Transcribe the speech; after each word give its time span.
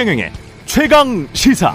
최경영의 0.00 0.32
최강 0.64 1.28
시사. 1.34 1.74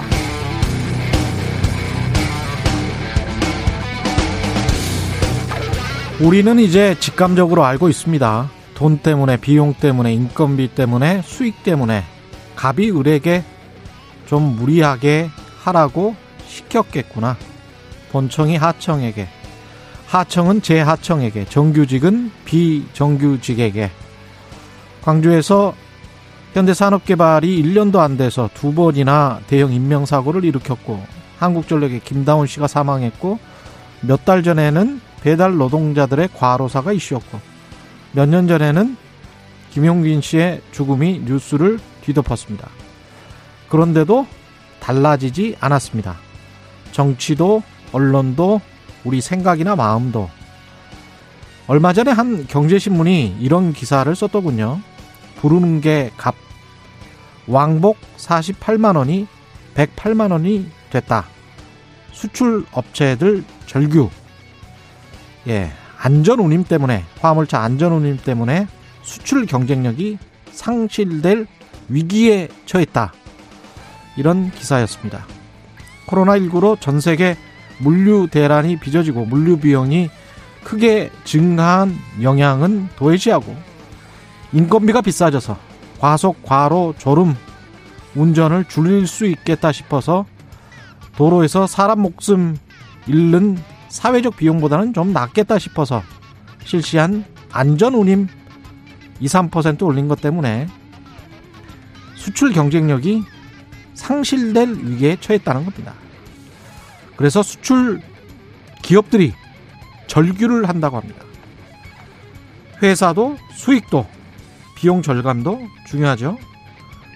우리는 6.20 6.58
이제 6.58 6.96
직감적으로 7.00 7.64
알고 7.64 7.88
있습니다. 7.88 8.50
돈 8.74 8.98
때문에, 8.98 9.38
비용 9.38 9.76
때문에, 9.76 10.12
인건비 10.12 10.70
때문에, 10.70 11.22
수익 11.24 11.64
때문에 11.64 12.04
갑이 12.56 12.90
을에게 12.90 13.44
좀 14.26 14.56
무리하게 14.56 15.30
하라고 15.60 16.16
시켰겠구나. 16.48 17.38
본청이 18.12 18.56
하청에게, 18.56 19.28
하청은 20.08 20.64
재하청에게, 20.64 21.46
정규직은 21.46 22.32
비정규직에게. 22.46 23.92
광주에서 25.04 25.76
현대 26.56 26.74
산업개발이 26.74 27.62
1년도 27.62 27.98
안 28.00 28.16
돼서 28.16 28.50
두 28.54 28.74
번이나 28.74 29.42
대형 29.48 29.74
인명사고를 29.74 30.46
일으켰고, 30.46 31.04
한국전력의 31.38 32.00
김다운 32.00 32.48
씨가 32.48 32.68
사망했고, 32.68 33.40
몇 34.00 34.24
달 34.24 34.42
전에는 34.42 35.02
배달 35.22 35.58
노동자들의 35.58 36.30
과로사가 36.34 36.94
이슈였고 36.94 37.42
몇 38.14 38.30
년 38.30 38.48
전에는 38.48 38.96
김용빈 39.72 40.22
씨의 40.22 40.62
죽음이 40.72 41.24
뉴스를 41.26 41.78
뒤덮었습니다. 42.04 42.70
그런데도 43.68 44.26
달라지지 44.80 45.58
않았습니다. 45.60 46.16
정치도 46.94 47.64
언론도 47.92 48.62
우리 49.04 49.20
생각이나 49.20 49.76
마음도 49.76 50.30
얼마 51.68 51.92
전에 51.92 52.12
한 52.12 52.48
경제신문이 52.48 53.38
이런 53.42 53.74
기사를 53.74 54.16
썼더군요. 54.16 54.80
부르는 55.42 55.82
게 55.82 56.12
값. 56.16 56.45
왕복 57.48 57.98
48만 58.18 58.98
원이 58.98 59.28
108만 59.76 60.32
원이 60.32 60.70
됐다. 60.90 61.26
수출 62.12 62.66
업체들 62.72 63.44
절규. 63.66 64.10
예, 65.48 65.72
안전 66.00 66.40
운임 66.40 66.64
때문에 66.64 67.04
화물차 67.20 67.60
안전 67.60 67.92
운임 67.92 68.18
때문에 68.18 68.68
수출 69.04 69.46
경쟁력이 69.46 70.18
상실될 70.52 71.46
위기에 71.90 72.48
처했다. 72.66 73.14
이런 74.18 74.52
기사였습니다. 74.52 75.26
코로나19로 76.08 76.80
전 76.80 77.00
세계 77.00 77.38
물류 77.80 78.28
대란이 78.32 78.80
빚어지고 78.80 79.26
물류 79.26 79.60
비용이 79.60 80.10
크게 80.64 81.12
증가한 81.26 81.96
영향은 82.22 82.90
도외시하고 82.96 83.56
인건비가 84.54 85.02
비싸져서 85.02 85.58
과속, 86.00 86.44
과로, 86.44 86.94
졸음, 86.98 87.36
운전을 88.16 88.66
줄일 88.66 89.08
수 89.08 89.26
있겠다 89.26 89.72
싶어서 89.72 90.26
도로에서 91.16 91.68
사람 91.68 92.02
목숨 92.02 92.58
잃는 93.08 93.58
사회적 93.90 94.38
비용보다는 94.38 94.94
좀 94.94 95.14
낫겠다 95.14 95.60
싶어서 95.60 96.04
실시한 96.64 97.24
안전 97.52 97.94
운임 97.94 98.28
2, 99.20 99.28
3% 99.28 99.84
올린 99.84 100.08
것 100.08 100.20
때문에 100.20 100.68
수출 102.16 102.52
경쟁력이 102.52 103.24
상실될 103.94 104.70
위기에 104.84 105.18
처했다는 105.20 105.64
겁니다. 105.64 105.94
그래서 107.16 107.42
수출 107.42 108.02
기업들이 108.82 109.34
절규를 110.08 110.68
한다고 110.68 110.98
합니다. 110.98 111.24
회사도 112.82 113.38
수익도 113.54 114.06
비용 114.86 115.02
절감도 115.02 115.68
중요하죠. 115.88 116.38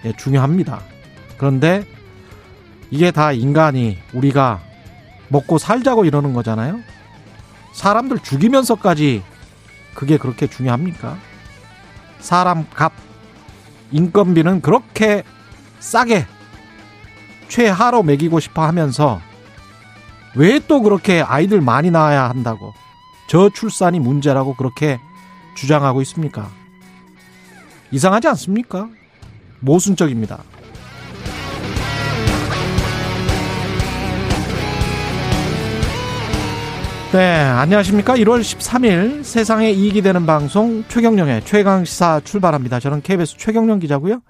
예, 0.04 0.12
중요합니다. 0.16 0.80
그런데 1.38 1.84
이게 2.90 3.12
다 3.12 3.30
인간이 3.30 3.96
우리가 4.12 4.60
먹고 5.28 5.56
살자고 5.56 6.04
이러는 6.04 6.32
거잖아요. 6.32 6.80
사람들 7.72 8.18
죽이면서까지 8.24 9.22
그게 9.94 10.18
그렇게 10.18 10.48
중요합니까? 10.48 11.16
사람 12.18 12.68
값, 12.70 12.92
인건비는 13.92 14.62
그렇게 14.62 15.22
싸게 15.78 16.26
최하로 17.46 18.02
매기고 18.02 18.40
싶어 18.40 18.64
하면서 18.64 19.20
왜 20.34 20.58
또 20.58 20.82
그렇게 20.82 21.22
아이들 21.22 21.60
많이 21.60 21.92
낳아야 21.92 22.28
한다고 22.28 22.74
저출산이 23.28 24.00
문제라고 24.00 24.56
그렇게 24.56 24.98
주장하고 25.54 26.02
있습니까? 26.02 26.50
이상하지 27.90 28.28
않습니까? 28.28 28.88
모순적입니다. 29.60 30.42
네, 37.12 37.40
안녕하십니까. 37.40 38.14
1월 38.14 38.40
13일 38.40 39.24
세상에 39.24 39.72
이익이 39.72 40.00
되는 40.00 40.26
방송 40.26 40.84
최경령의 40.86 41.44
최강시사 41.44 42.20
출발합니다. 42.20 42.78
저는 42.78 43.02
KBS 43.02 43.36
최경령 43.36 43.80
기자고요. 43.80 44.22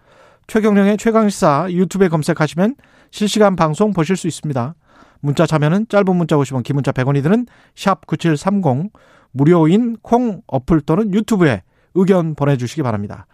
최경령의 0.46 0.96
최강시사 0.96 1.66
유튜브에 1.70 2.08
검색하시면 2.08 2.76
실시간 3.10 3.54
방송 3.54 3.92
보실 3.92 4.16
수 4.16 4.26
있습니다. 4.28 4.74
문자 5.20 5.44
참여는 5.44 5.88
짧은 5.90 6.16
문자 6.16 6.38
오시면 6.38 6.62
긴 6.62 6.76
문자 6.76 6.90
100원이 6.90 7.22
드는 7.22 7.46
샵 7.76 8.06
9730 8.06 8.90
무료인 9.32 9.98
콩 10.00 10.40
어플 10.46 10.80
또는 10.80 11.12
유튜브에 11.12 11.62
의견 11.94 12.34
보내주시기 12.34 12.82
바랍니다. 12.82 13.26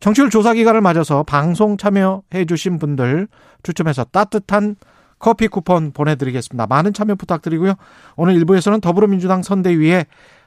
정치율 0.00 0.30
조사 0.30 0.52
기간을 0.52 0.80
맞아서 0.80 1.22
방송 1.22 1.76
참여해 1.76 2.44
주신 2.46 2.78
분들 2.78 3.28
추첨해서 3.62 4.04
따뜻한 4.04 4.76
커피 5.18 5.48
쿠폰 5.48 5.92
보내드리겠습니다. 5.92 6.66
많은 6.66 6.92
참여 6.92 7.14
부탁드리고요. 7.14 7.74
오늘 8.16 8.34
일부에서는 8.34 8.80
더불어민주당 8.80 9.42
선대위에 9.42 10.06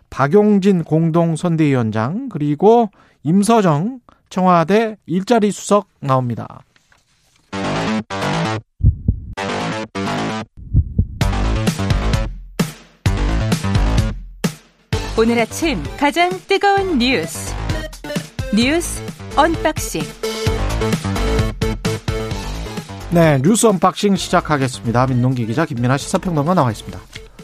박용진 0.09 0.83
공동선대위원장 0.83 2.29
그리고 2.29 2.89
임서정 3.23 3.99
청와대 4.29 4.97
일자리 5.05 5.51
수석 5.51 5.87
나옵니다. 5.99 6.61
오늘 15.19 15.37
아침 15.37 15.83
가장 15.99 16.29
뜨거운 16.47 16.97
뉴스 16.97 17.53
뉴스 18.55 19.03
unboxing 19.35 20.01
네, 23.11 23.37
뉴스 23.41 23.65
unboxing 23.67 24.15
시작하겠습니다. 24.15 25.07
민동기 25.07 25.45
기자 25.45 25.65
김민하 25.65 25.97
시사평론가 25.97 26.53
나와 26.53 26.71
있습니다. 26.71 26.97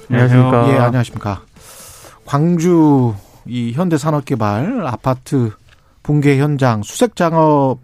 안녕하십니까. 0.09 0.69
예, 0.69 0.78
안녕하십니까. 0.78 1.41
광주 2.24 3.14
이 3.46 3.74
현대산업개발 3.74 4.88
아파트 4.88 5.52
붕괴 6.02 6.38
현장 6.38 6.81
수색 6.81 7.18
작업 7.18 7.80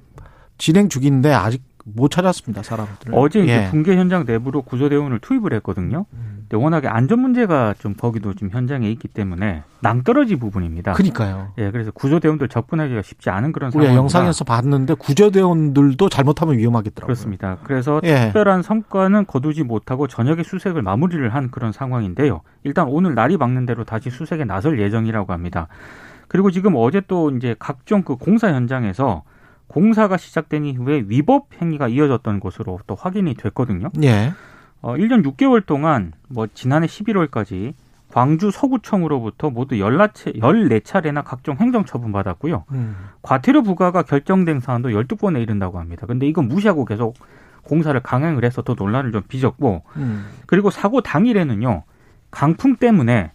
진행 0.58 0.88
중인데 0.88 1.34
아직 1.34 1.64
못 1.86 2.12
찾았습니다, 2.12 2.64
사람들. 2.64 3.12
어제 3.14 3.42
이제 3.42 3.66
예. 3.66 3.70
붕괴 3.70 3.96
현장 3.96 4.26
내부로 4.26 4.62
구조대원을 4.62 5.20
투입을 5.20 5.54
했거든요. 5.54 6.06
음. 6.14 6.46
근데 6.52 6.62
워낙에 6.62 6.88
안전 6.88 7.20
문제가 7.20 7.74
좀 7.80 7.94
거기도 7.94 8.34
좀 8.34 8.50
현장에 8.50 8.90
있기 8.92 9.08
때문에 9.08 9.64
낭떠러지 9.80 10.36
부분입니다. 10.36 10.94
그니까요. 10.94 11.54
예, 11.58 11.72
그래서 11.72 11.92
구조대원들 11.92 12.50
접근하기가 12.50 13.02
쉽지 13.02 13.30
않은 13.30 13.54
그런 13.54 13.70
우리가 13.70 13.84
상황입니다. 13.84 13.98
영상에서 13.98 14.44
봤는데 14.44 14.96
구조대원들도 14.96 16.10
잘못하면 16.10 16.58
위험하겠더라고요. 16.58 17.06
그렇습니다. 17.06 17.58
그래서 17.64 18.02
예. 18.04 18.26
특별한 18.26 18.64
성과는 18.64 19.28
거두지 19.28 19.64
못하고 19.64 20.08
저녁에 20.08 20.44
수색을 20.44 20.82
마무리를 20.82 21.34
한 21.34 21.52
그런 21.52 21.72
상황인데요. 21.72 22.42
일단 22.64 22.88
오늘 22.90 23.16
날이 23.16 23.38
막는 23.38 23.66
대로 23.66 23.86
다시 23.86 24.10
수색에 24.10 24.44
나설 24.44 24.80
예정이라고 24.80 25.32
합니다. 25.32 25.68
그리고 26.28 26.52
지금 26.52 26.74
어제 26.76 27.02
또 27.08 27.30
이제 27.32 27.56
각종 27.60 28.04
그 28.04 28.16
공사 28.16 28.54
현장에서 28.54 29.24
공사가 29.72 30.18
시작된 30.18 30.66
이후에 30.66 31.06
위법 31.08 31.48
행위가 31.62 31.88
이어졌던 31.88 32.42
것으로 32.42 32.80
또 32.88 32.96
확인이 32.96 33.36
됐거든요. 33.36 33.90
예. 34.04 34.34
어, 34.82 34.96
1년 34.96 35.24
6개월 35.26 35.66
동안 35.66 36.12
뭐 36.28 36.48
지난해 36.54 36.88
11월까지 36.88 37.74
광주 38.12 38.52
서구청으로부터 38.52 39.50
모두 39.50 39.76
14차례, 39.76 40.42
14차례나 40.42 41.24
각종 41.24 41.56
행정 41.56 41.86
처분 41.86 42.12
받았고요. 42.12 42.66
음. 42.72 42.98
과태료 43.22 43.64
부과가 43.64 44.04
결정된 44.04 44.60
사안도 44.60 44.90
12건에 44.90 45.42
이른다고 45.42 45.80
합니다. 45.80 46.06
근데 46.06 46.28
이건 46.28 46.50
무시하고 46.50 46.84
계속 46.84 47.16
공사를 47.64 47.98
강행을 48.02 48.44
해서 48.44 48.64
더 48.64 48.74
논란을 48.74 49.14
좀 49.14 49.22
빚었고 49.26 49.84
음. 49.96 50.26
그리고 50.48 50.70
사고 50.70 51.00
당일에는요. 51.00 51.84
강풍 52.30 52.76
때문에 52.76 53.32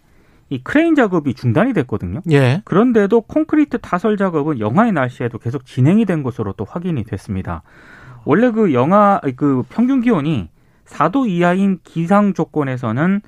이 0.49 0.59
크레인 0.63 0.95
작업이 0.95 1.33
중단이 1.33 1.73
됐거든요. 1.73 2.21
예. 2.31 2.61
그런데도 2.63 3.21
콘크리트 3.21 3.79
타설 3.79 4.17
작업은 4.17 4.59
영하의 4.59 4.93
날씨에도 4.93 5.37
계속 5.39 5.65
진행이 5.65 6.05
된 6.05 6.23
것으로 6.23 6.53
또 6.53 6.63
확인이 6.63 7.03
됐습니다. 7.03 7.63
원래 8.23 8.51
그 8.51 8.73
영하 8.73 9.19
그 9.35 9.63
평균 9.69 10.01
기온이 10.01 10.49
4도 10.85 11.27
이하인 11.27 11.79
기상 11.83 12.33
조건에서는 12.33 13.21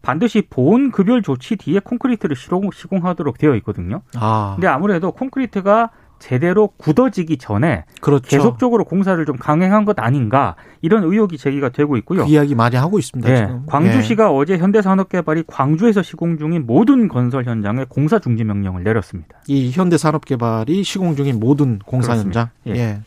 반드시 0.00 0.42
보온 0.48 0.90
급열 0.90 1.22
조치 1.22 1.56
뒤에 1.56 1.78
콘크리트를 1.78 2.34
시공, 2.34 2.70
시공하도록 2.72 3.38
되어 3.38 3.54
있거든요. 3.56 4.02
아. 4.16 4.52
근데 4.56 4.66
아무래도 4.66 5.12
콘크리트가 5.12 5.90
제대로 6.22 6.68
굳어지기 6.76 7.36
전에 7.38 7.84
그렇죠. 8.00 8.28
계속적으로 8.28 8.84
공사를 8.84 9.22
좀 9.26 9.36
강행한 9.36 9.84
것 9.84 9.98
아닌가 9.98 10.54
이런 10.80 11.02
의혹이 11.02 11.36
제기가 11.36 11.70
되고 11.70 11.96
있고요. 11.96 12.24
그 12.24 12.30
이야기 12.30 12.54
많이 12.54 12.76
하고 12.76 13.00
있습니다. 13.00 13.28
네, 13.28 13.36
지금. 13.38 13.66
광주시가 13.66 14.24
예. 14.24 14.28
어제 14.30 14.56
현대산업개발이 14.56 15.44
광주에서 15.48 16.00
시공 16.00 16.38
중인 16.38 16.64
모든 16.64 17.08
건설 17.08 17.44
현장에 17.44 17.86
공사 17.88 18.20
중지 18.20 18.44
명령을 18.44 18.84
내렸습니다. 18.84 19.38
이 19.48 19.72
현대산업개발이 19.72 20.84
시공 20.84 21.16
중인 21.16 21.40
모든 21.40 21.80
공사 21.80 22.12
현장. 22.12 22.30
그렇습니다. 22.30 22.52
예. 22.68 22.76
예. 22.76 23.00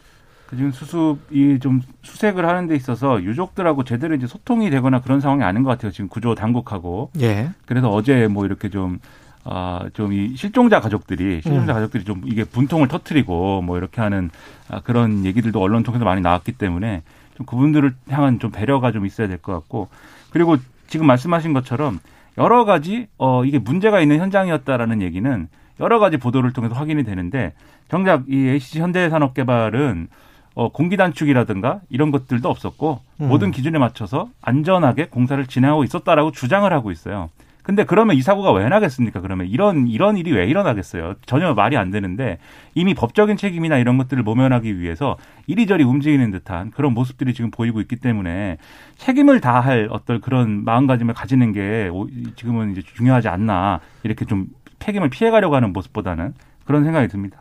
그 0.48 0.58
지금 0.58 0.72
수습이 0.72 1.60
좀 1.60 1.82
수색을 2.04 2.46
하는 2.46 2.68
데 2.68 2.76
있어서 2.76 3.24
유족들하고 3.24 3.86
제대로 3.86 4.14
이제 4.14 4.28
소통이 4.28 4.70
되거나 4.70 5.00
그런 5.00 5.22
상황이 5.22 5.44
아닌 5.44 5.64
것 5.64 5.70
같아요. 5.70 5.92
지금 5.92 6.10
구조 6.10 6.36
당국하고. 6.36 7.12
예. 7.22 7.52
그래서 7.66 7.90
어제 7.90 8.28
뭐 8.28 8.46
이렇게 8.46 8.70
좀, 8.70 9.00
아, 9.48 9.88
좀 9.94 10.12
이 10.12 10.36
실종자 10.36 10.80
가족들이, 10.82 11.42
실종자 11.42 11.74
음. 11.74 11.76
가족들이 11.76 12.04
좀 12.04 12.22
이게 12.26 12.44
분통을 12.44 12.88
터트리고 12.88 13.62
뭐 13.62 13.78
이렇게 13.78 14.02
하는 14.02 14.30
아, 14.70 14.82
그런 14.82 15.24
얘기들도 15.26 15.62
언론 15.62 15.84
통해서 15.84 16.04
많이 16.04 16.22
나왔기 16.22 16.54
때문에 16.54 17.04
좀 17.38 17.46
그분들을 17.46 17.94
향한 18.10 18.40
좀 18.40 18.52
배려가 18.52 18.92
좀 18.92 19.06
있어야 19.06 19.28
될 19.28 19.38
것 19.38 19.54
같고 19.54 19.90
그리고 20.32 20.58
지금 20.88 21.06
말씀하신 21.08 21.54
것처럼 21.54 22.00
여러 22.38 22.66
가지 22.66 23.08
어, 23.18 23.46
이게 23.46 23.60
문제가 23.60 24.02
있는 24.02 24.20
현장이었다라는 24.20 25.02
얘기는 25.02 25.48
여러 25.80 26.00
가지 26.00 26.18
보도를 26.18 26.52
통해서 26.54 26.74
확인이 26.76 27.04
되는데 27.04 27.54
정작 27.90 28.24
이 28.30 28.48
HC 28.48 28.80
현대산업개발은 28.80 30.08
어, 30.56 30.70
공기 30.70 30.96
단축이라든가 30.98 31.82
이런 31.90 32.12
것들도 32.12 32.50
없었고 32.50 33.02
음. 33.22 33.28
모든 33.28 33.52
기준에 33.52 33.78
맞춰서 33.78 34.30
안전하게 34.42 35.08
공사를 35.08 35.46
진행하고 35.46 35.84
있었다라고 35.84 36.32
주장을 36.32 36.72
하고 36.72 36.92
있어요. 36.92 37.30
근데 37.66 37.84
그러면 37.84 38.16
이 38.16 38.22
사고가 38.22 38.52
왜 38.52 38.70
나겠습니까? 38.70 39.22
그러면 39.22 39.48
이런 39.48 39.88
이런 39.88 40.18
일이 40.18 40.32
왜 40.32 40.46
일어나겠어요? 40.46 41.16
전혀 41.26 41.56
말이 41.56 41.76
안 41.78 41.90
되는데 41.90 42.38
이미 42.76 42.94
법적인 42.94 43.38
책임이나 43.38 43.80
이런 43.80 43.98
것들을 43.98 44.22
모면하기 44.22 44.80
위해서 44.80 45.18
이리저리 45.48 45.84
움직이는 45.84 46.30
듯한 46.30 46.70
그런 46.70 46.94
모습들이 46.94 47.34
지금 47.34 47.50
보이고 47.50 47.82
있기 47.82 47.96
때문에 47.96 48.58
책임을 49.00 49.42
다할 49.42 49.88
어떤 49.90 50.22
그런 50.22 50.64
마음가짐을 50.64 51.16
가지는 51.16 51.54
게 51.54 51.90
오- 51.92 52.08
지금은 52.36 52.74
이제 52.74 52.84
중요하지 52.96 53.30
않나 53.30 53.80
이렇게 54.04 54.26
좀 54.26 54.46
책임을 54.78 55.10
피해가려고 55.10 55.56
하는 55.56 55.74
모습보다는 55.74 56.36
그런 56.66 56.84
생각이 56.84 57.08
듭니다. 57.08 57.40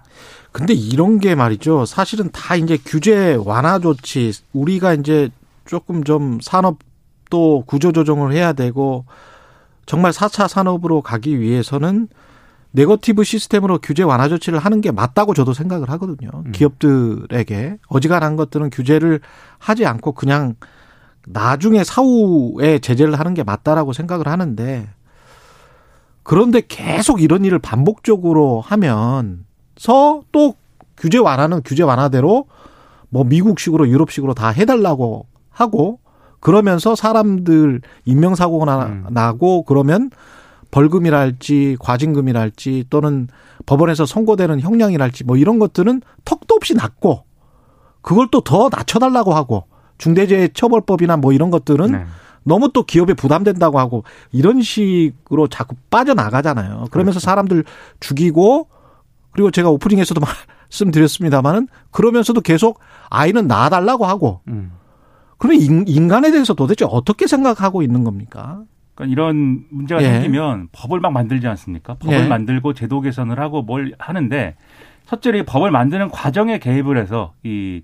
근데 0.53 0.73
이런 0.73 1.19
게 1.19 1.35
말이죠. 1.35 1.85
사실은 1.85 2.31
다 2.33 2.57
이제 2.57 2.79
규제 2.83 3.37
완화 3.45 3.79
조치, 3.79 4.33
우리가 4.55 4.95
이제 4.95 5.29
조금 5.67 6.03
좀 6.03 6.39
산업도 6.41 7.65
구조 7.67 7.93
조정을 7.93 8.33
해야 8.33 8.55
되고, 8.55 9.05
정말 9.87 10.13
4차 10.13 10.49
산업으로 10.49 11.03
가기 11.03 11.41
위해서는 11.41 12.09
네거티브 12.73 13.23
시스템으로 13.23 13.79
규제 13.79 14.03
완화 14.03 14.29
조치를 14.29 14.59
하는 14.59 14.81
게 14.81 14.91
맞다고 14.91 15.33
저도 15.33 15.53
생각을 15.53 15.89
하거든요. 15.91 16.31
기업들에게 16.53 17.79
어지간한 17.89 18.35
것들은 18.37 18.71
규제를 18.71 19.21
하지 19.59 19.87
않고 19.87 20.13
그냥 20.13 20.57
나중에 21.27 21.85
사후에 21.85 22.81
제재를 22.81 23.19
하는 23.19 23.33
게 23.35 23.45
맞다라고 23.45 23.93
생각을 23.93 24.27
하는데 24.27 24.89
그런데 26.25 26.63
계속 26.67 27.23
이런 27.23 27.45
일을 27.45 27.61
반복적으로 27.61 28.61
하면서 28.61 30.23
또 30.33 30.55
규제 30.97 31.19
완화는 31.19 31.63
규제 31.65 31.83
완화대로 31.83 32.47
뭐 33.09 33.23
미국식으로 33.25 33.89
유럽식으로 33.89 34.35
다 34.35 34.49
해달라고 34.49 35.27
하고 35.51 36.01
그러면서 36.45 36.95
사람들 36.95 37.81
인명사고가 38.05 38.87
음. 38.87 39.07
나, 39.09 39.33
고 39.33 39.63
그러면 39.63 40.11
벌금이랄지 40.71 41.79
과징금이랄지 41.81 42.85
또는 42.91 43.29
법원에서 43.65 44.05
선고되는 44.05 44.61
형량이랄지 44.61 45.25
뭐 45.25 45.39
이런 45.39 45.59
것들은 45.59 46.03
턱도 46.27 46.55
없이 46.55 46.75
낮고 46.75 47.25
그걸 48.03 48.29
또 48.31 48.43
더 48.43 48.69
낮춰달라고 48.71 49.33
하고 49.33 49.65
중대재해처벌법이나 49.97 51.17
뭐 51.17 51.33
이런 51.33 51.51
것들은 51.51 51.93
네. 51.93 52.05
너무 52.43 52.71
또 52.75 52.83
기업에 52.85 53.15
부담된다고 53.15 53.79
하고 53.79 54.05
이런 54.31 54.61
식으로 54.61 55.49
자꾸 55.49 55.77
빠져나가잖아요. 55.89 56.89
그러면서 56.91 57.21
그렇죠. 57.21 57.21
사람들 57.21 57.65
죽이고 58.01 58.69
그리고 59.33 59.51
제가 59.51 59.71
오프닝에서도 59.71 60.21
말씀드렸습니다마는 60.69 61.69
그러면서도 61.91 62.43
계속 62.43 62.81
아이는 63.09 63.47
낳아달라고 63.47 64.05
하고 64.05 64.43
음. 64.49 64.73
인- 65.53 65.85
인간에 65.87 66.31
대해서 66.31 66.55
도대체 66.55 66.87
어떻게 66.89 67.27
생각하고 67.27 67.83
있는 67.83 68.05
겁니까? 68.05 68.63
그러니까 68.95 69.13
이런 69.13 69.65
문제가 69.71 70.03
예. 70.03 70.07
생기면 70.13 70.69
법을 70.73 71.01
막 71.01 71.13
만들지 71.13 71.47
않습니까? 71.49 71.95
법을 71.95 72.15
예. 72.21 72.27
만들고 72.29 72.73
제도 72.75 73.01
개선을 73.01 73.41
하고 73.41 73.63
뭘 73.63 73.93
하는데 73.99 74.57
첫째로 75.07 75.39
이 75.39 75.43
법을 75.43 75.71
만드는 75.71 76.11
과정에 76.11 76.59
개입을 76.59 76.97
해서 76.97 77.33
이 77.43 77.83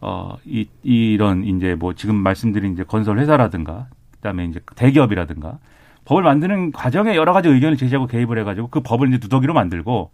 어, 0.00 0.36
이, 0.44 0.66
이런 0.82 1.44
이제 1.44 1.74
뭐 1.76 1.94
지금 1.94 2.16
말씀드린 2.16 2.72
이제 2.72 2.82
건설 2.82 3.18
회사라든가 3.20 3.86
그 4.10 4.18
다음에 4.18 4.46
이제 4.46 4.60
대기업이라든가 4.74 5.58
법을 6.04 6.22
만드는 6.24 6.72
과정에 6.72 7.14
여러 7.14 7.32
가지 7.32 7.48
의견을 7.48 7.76
제시하고 7.76 8.06
개입을 8.08 8.38
해가지고 8.38 8.68
그 8.68 8.80
법을 8.80 9.08
이제 9.08 9.18
누더기로 9.22 9.54
만들고 9.54 10.10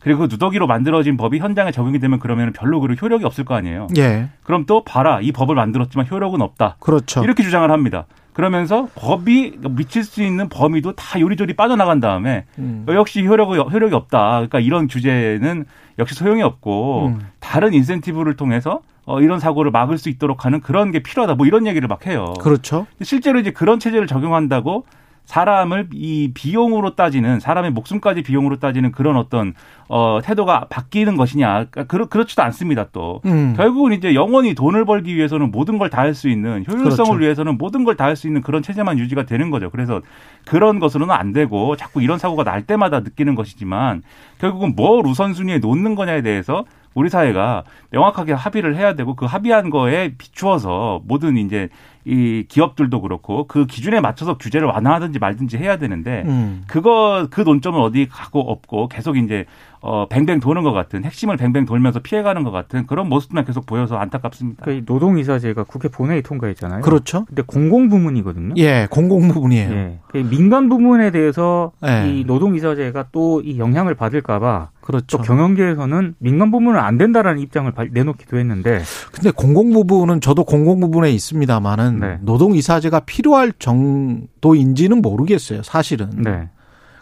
그리고 0.00 0.20
그 0.20 0.28
누더기로 0.30 0.66
만들어진 0.66 1.16
법이 1.16 1.38
현장에 1.38 1.70
적용이 1.70 1.98
되면 1.98 2.18
그러면 2.18 2.52
별로 2.52 2.80
그 2.80 2.92
효력이 2.94 3.24
없을 3.24 3.44
거 3.44 3.54
아니에요. 3.54 3.88
예. 3.98 4.28
그럼 4.42 4.64
또 4.66 4.82
봐라 4.82 5.20
이 5.20 5.30
법을 5.30 5.54
만들었지만 5.54 6.06
효력은 6.10 6.40
없다. 6.40 6.76
그렇죠. 6.80 7.22
이렇게 7.22 7.42
주장을 7.42 7.70
합니다. 7.70 8.06
그러면서 8.32 8.88
법이 8.94 9.58
미칠 9.70 10.02
수 10.02 10.22
있는 10.22 10.48
범위도 10.48 10.94
다 10.94 11.20
요리조리 11.20 11.54
빠져나간 11.54 12.00
다음에 12.00 12.46
음. 12.58 12.86
역시 12.88 13.24
효력이, 13.26 13.58
효력이 13.58 13.94
없다. 13.94 14.30
그러니까 14.30 14.60
이런 14.60 14.86
규제는 14.86 15.66
역시 15.98 16.14
소용이 16.14 16.42
없고 16.42 17.08
음. 17.08 17.20
다른 17.40 17.74
인센티브를 17.74 18.36
통해서 18.36 18.80
어, 19.04 19.20
이런 19.20 19.40
사고를 19.40 19.70
막을 19.70 19.98
수 19.98 20.08
있도록 20.08 20.44
하는 20.44 20.60
그런 20.60 20.92
게 20.92 21.00
필요하다. 21.00 21.34
뭐 21.34 21.46
이런 21.46 21.66
얘기를 21.66 21.88
막 21.88 22.06
해요. 22.06 22.32
그렇죠. 22.40 22.86
실제로 23.02 23.38
이제 23.40 23.50
그런 23.50 23.78
체제를 23.78 24.06
적용한다고 24.06 24.86
사람을 25.30 25.90
이 25.92 26.32
비용으로 26.34 26.96
따지는 26.96 27.38
사람의 27.38 27.70
목숨까지 27.70 28.22
비용으로 28.22 28.58
따지는 28.58 28.90
그런 28.90 29.16
어떤 29.16 29.54
어 29.88 30.18
태도가 30.24 30.66
바뀌는 30.70 31.16
것이냐 31.16 31.66
그러니까 31.70 31.84
그렇 31.84 32.06
그렇지도 32.06 32.42
않습니다 32.42 32.86
또 32.92 33.20
음. 33.26 33.54
결국은 33.56 33.92
이제 33.92 34.12
영원히 34.16 34.54
돈을 34.54 34.84
벌기 34.84 35.14
위해서는 35.14 35.52
모든 35.52 35.78
걸 35.78 35.88
다 35.88 36.00
할 36.02 36.14
수 36.14 36.28
있는 36.28 36.64
효율성을 36.66 37.10
그렇죠. 37.10 37.14
위해서는 37.14 37.58
모든 37.58 37.84
걸 37.84 37.94
다 37.96 38.06
할 38.06 38.16
수 38.16 38.26
있는 38.26 38.42
그런 38.42 38.60
체제만 38.62 38.98
유지가 38.98 39.22
되는 39.24 39.50
거죠. 39.50 39.70
그래서 39.70 40.00
그런 40.46 40.80
것으로는 40.80 41.14
안 41.14 41.32
되고 41.32 41.76
자꾸 41.76 42.02
이런 42.02 42.18
사고가 42.18 42.42
날 42.42 42.62
때마다 42.66 42.98
느끼는 43.00 43.36
것이지만 43.36 44.02
결국은 44.40 44.74
뭘 44.74 45.06
우선순위에 45.06 45.58
놓는 45.58 45.94
거냐에 45.94 46.22
대해서 46.22 46.64
우리 46.92 47.08
사회가 47.08 47.62
명확하게 47.90 48.32
합의를 48.32 48.74
해야 48.74 48.94
되고 48.94 49.14
그 49.14 49.24
합의한 49.26 49.70
거에 49.70 50.14
비추어서 50.18 51.02
모든 51.06 51.36
이제 51.36 51.68
이 52.04 52.44
기업들도 52.48 53.00
그렇고 53.02 53.46
그 53.46 53.66
기준에 53.66 54.00
맞춰서 54.00 54.38
규제를 54.38 54.68
완화하든지 54.68 55.18
말든지 55.18 55.58
해야 55.58 55.76
되는데 55.78 56.22
음. 56.26 56.62
그거 56.66 57.28
그 57.30 57.40
논점은 57.42 57.80
어디 57.80 58.08
가고 58.08 58.40
없고 58.40 58.88
계속 58.88 59.16
이제 59.16 59.44
어 59.82 60.06
뱅뱅 60.08 60.40
도는 60.40 60.62
것 60.62 60.72
같은 60.72 61.04
핵심을 61.04 61.38
뱅뱅 61.38 61.64
돌면서 61.64 62.00
피해가는 62.00 62.44
것 62.44 62.50
같은 62.50 62.86
그런 62.86 63.08
모습만 63.08 63.46
계속 63.46 63.64
보여서 63.64 63.96
안타깝습니다. 63.96 64.62
그러니까 64.62 64.82
이 64.82 64.84
노동이사제가 64.86 65.64
국회 65.64 65.88
본회의 65.88 66.22
통과했잖아요. 66.22 66.82
그렇죠. 66.82 67.24
근데 67.24 67.42
공공 67.46 67.88
부문이거든요. 67.88 68.54
예, 68.58 68.86
공공 68.90 69.28
부분이에요. 69.28 69.70
예. 69.70 69.98
그 70.08 70.18
민간 70.18 70.68
부문에 70.68 71.10
대해서 71.10 71.72
예. 71.86 72.10
이 72.10 72.24
노동이사제가 72.24 73.06
또 73.12 73.40
이 73.40 73.58
영향을 73.58 73.94
받을까봐 73.94 74.70
그렇죠. 74.90 75.16
또 75.18 75.22
경영계에서는 75.22 76.14
민간 76.18 76.50
부문은 76.50 76.78
안 76.78 76.98
된다라는 76.98 77.40
입장을 77.40 77.70
발- 77.72 77.90
내놓기도 77.92 78.38
했는데 78.38 78.82
근데 79.12 79.30
공공 79.30 79.72
부분은 79.72 80.20
저도 80.20 80.44
공공 80.44 80.80
부분에 80.80 81.10
있습니다만은 81.12 82.00
네. 82.00 82.18
노동 82.22 82.54
이사제가 82.54 83.00
필요할 83.00 83.52
정도인지는 83.58 85.02
모르겠어요. 85.02 85.62
사실은. 85.62 86.10
네. 86.16 86.48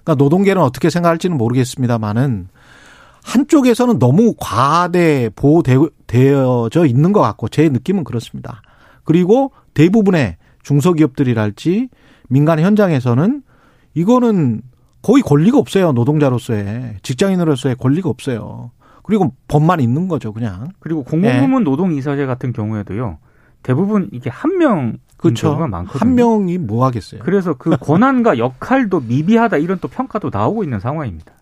그러니까 0.04 0.14
노동계는 0.16 0.62
어떻게 0.62 0.90
생각할지는 0.90 1.36
모르겠습니다만은 1.36 2.48
한쪽에서는 3.24 3.98
너무 3.98 4.34
과대 4.38 5.28
보호되어져 5.36 6.86
있는 6.86 7.12
것 7.12 7.20
같고 7.20 7.48
제 7.48 7.68
느낌은 7.68 8.04
그렇습니다. 8.04 8.62
그리고 9.04 9.52
대부분의 9.74 10.36
중소기업들이랄지 10.62 11.88
민간 12.28 12.58
현장에서는 12.60 13.42
이거는 13.94 14.62
거의 15.02 15.22
권리가 15.22 15.58
없어요. 15.58 15.92
노동자로서의 15.92 16.96
직장인으로서의 17.02 17.76
권리가 17.76 18.08
없어요. 18.08 18.70
그리고 19.02 19.32
법만 19.48 19.80
있는 19.80 20.08
거죠, 20.08 20.32
그냥. 20.32 20.68
그리고 20.80 21.02
네. 21.04 21.10
공공부문 21.10 21.64
노동이사제 21.64 22.26
같은 22.26 22.52
경우에도 22.52 22.94
대부분 23.62 24.08
이게 24.12 24.30
한 24.30 24.58
명 24.58 24.98
그렇죠. 25.18 25.48
경우가 25.48 25.66
많거든요. 25.68 26.00
한 26.00 26.14
명이 26.14 26.58
뭐 26.58 26.86
하겠어요. 26.86 27.22
그래서 27.24 27.54
그 27.54 27.76
권한과 27.80 28.38
역할도 28.38 29.00
미비하다 29.00 29.58
이런 29.58 29.78
또 29.80 29.88
평가도 29.88 30.30
나오고 30.32 30.64
있는 30.64 30.80
상황입니다. 30.80 31.32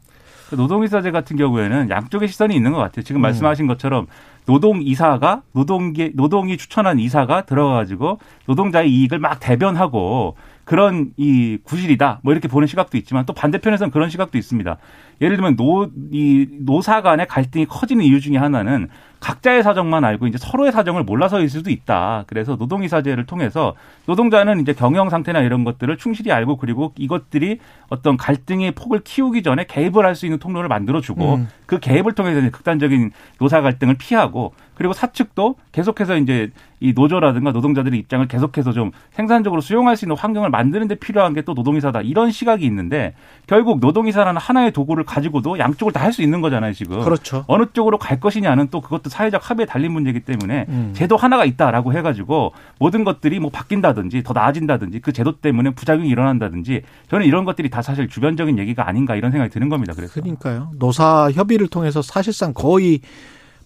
그 0.48 0.54
노동이사제 0.54 1.10
같은 1.10 1.36
경우에는 1.36 1.90
양쪽의 1.90 2.28
시선이 2.28 2.54
있는 2.54 2.72
것 2.72 2.78
같아요. 2.78 3.02
지금 3.02 3.20
음. 3.20 3.22
말씀하신 3.22 3.66
것처럼 3.66 4.06
노동이사가 4.46 5.42
노동계 5.52 6.12
노동이 6.14 6.56
추천한 6.56 6.98
이사가 6.98 7.42
들어가가지고 7.46 8.18
노동자의 8.46 8.90
이익을 8.92 9.18
막 9.18 9.38
대변하고 9.40 10.36
그런 10.66 11.12
이 11.16 11.58
구실이다. 11.62 12.20
뭐 12.24 12.32
이렇게 12.32 12.48
보는 12.48 12.66
시각도 12.66 12.98
있지만 12.98 13.24
또 13.24 13.32
반대편에서는 13.32 13.92
그런 13.92 14.10
시각도 14.10 14.36
있습니다. 14.36 14.76
예를 15.20 15.36
들면 15.36 15.54
노, 15.54 15.88
이 16.10 16.48
노사 16.60 17.02
간의 17.02 17.28
갈등이 17.28 17.66
커지는 17.66 18.04
이유 18.04 18.20
중에 18.20 18.36
하나는 18.36 18.88
각자의 19.26 19.64
사정만 19.64 20.04
알고 20.04 20.28
이제 20.28 20.38
서로의 20.38 20.70
사정을 20.70 21.02
몰라서일 21.02 21.48
수도 21.50 21.68
있다. 21.70 22.22
그래서 22.28 22.54
노동이사제를 22.54 23.26
통해서 23.26 23.74
노동자는 24.06 24.60
이제 24.60 24.72
경영 24.72 25.10
상태나 25.10 25.40
이런 25.40 25.64
것들을 25.64 25.96
충실히 25.96 26.30
알고 26.30 26.58
그리고 26.58 26.92
이것들이 26.96 27.58
어떤 27.88 28.16
갈등의 28.16 28.70
폭을 28.72 29.00
키우기 29.00 29.42
전에 29.42 29.64
개입을 29.64 30.04
할 30.06 30.16
수 30.16 30.24
있는 30.24 30.38
통로를 30.38 30.68
만들어주고 30.68 31.34
음. 31.34 31.48
그 31.66 31.78
개입을 31.80 32.12
통해서 32.12 32.40
극단적인 32.50 33.10
노사 33.38 33.60
갈등을 33.60 33.96
피하고 33.98 34.54
그리고 34.74 34.92
사측도 34.94 35.56
계속해서 35.72 36.16
이제 36.18 36.50
이 36.80 36.92
노조라든가 36.94 37.52
노동자들의 37.52 37.98
입장을 37.98 38.26
계속해서 38.28 38.72
좀 38.72 38.90
생산적으로 39.12 39.60
수용할 39.62 39.96
수 39.96 40.04
있는 40.04 40.16
환경을 40.16 40.50
만드는 40.50 40.88
데 40.88 40.94
필요한 40.94 41.32
게 41.34 41.42
또 41.46 41.54
노동이사다. 41.54 42.00
이런 42.02 42.30
시각이 42.32 42.64
있는데 42.66 43.14
결국 43.46 43.78
노동이사라는 43.80 44.40
하나의 44.40 44.72
도구를 44.72 45.04
가지고도 45.04 45.58
양쪽을 45.58 45.92
다 45.92 46.00
할 46.06 46.12
수 46.12 46.22
있는 46.22 46.40
거잖아요, 46.40 46.72
지금. 46.72 47.02
그렇죠. 47.02 47.44
어느 47.48 47.64
쪽으로 47.72 47.98
갈 47.98 48.20
것이냐는 48.20 48.68
또 48.70 48.80
그것도 48.80 49.10
사회적 49.16 49.48
합의에 49.50 49.64
달린 49.64 49.92
문제이기 49.92 50.20
때문에 50.20 50.66
음. 50.68 50.92
제도 50.94 51.16
하나가 51.16 51.46
있다라고 51.46 51.94
해 51.94 52.02
가지고 52.02 52.52
모든 52.78 53.02
것들이 53.02 53.40
뭐 53.40 53.50
바뀐다든지 53.50 54.22
더 54.22 54.34
나아진다든지 54.34 55.00
그 55.00 55.12
제도 55.12 55.40
때문에 55.40 55.70
부작용이 55.70 56.08
일어난다든지 56.08 56.82
저는 57.08 57.24
이런 57.24 57.46
것들이 57.46 57.70
다 57.70 57.80
사실 57.80 58.08
주변적인 58.08 58.58
얘기가 58.58 58.86
아닌가 58.86 59.16
이런 59.16 59.32
생각이 59.32 59.50
드는 59.50 59.70
겁니다. 59.70 59.94
그래서. 59.96 60.12
그러니까요. 60.20 60.70
노사 60.78 61.30
협의를 61.32 61.68
통해서 61.68 62.02
사실상 62.02 62.52
거의 62.52 63.00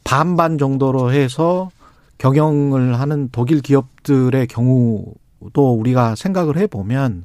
반반 0.04 0.56
정도로 0.56 1.12
해서 1.12 1.70
경영을 2.18 3.00
하는 3.00 3.28
독일 3.32 3.60
기업들의 3.60 4.46
경우도 4.46 5.74
우리가 5.74 6.14
생각을 6.14 6.58
해보면 6.58 7.24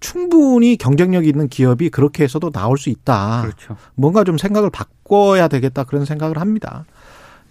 충분히 0.00 0.76
경쟁력 0.76 1.26
있는 1.26 1.48
기업이 1.48 1.90
그렇게 1.90 2.24
해서도 2.24 2.50
나올 2.50 2.76
수 2.76 2.90
있다. 2.90 3.42
그렇죠. 3.42 3.76
뭔가 3.94 4.24
좀 4.24 4.36
생각을 4.36 4.68
바꿔야 4.68 5.46
되겠다 5.46 5.84
그런 5.84 6.04
생각을 6.04 6.38
합니다. 6.38 6.84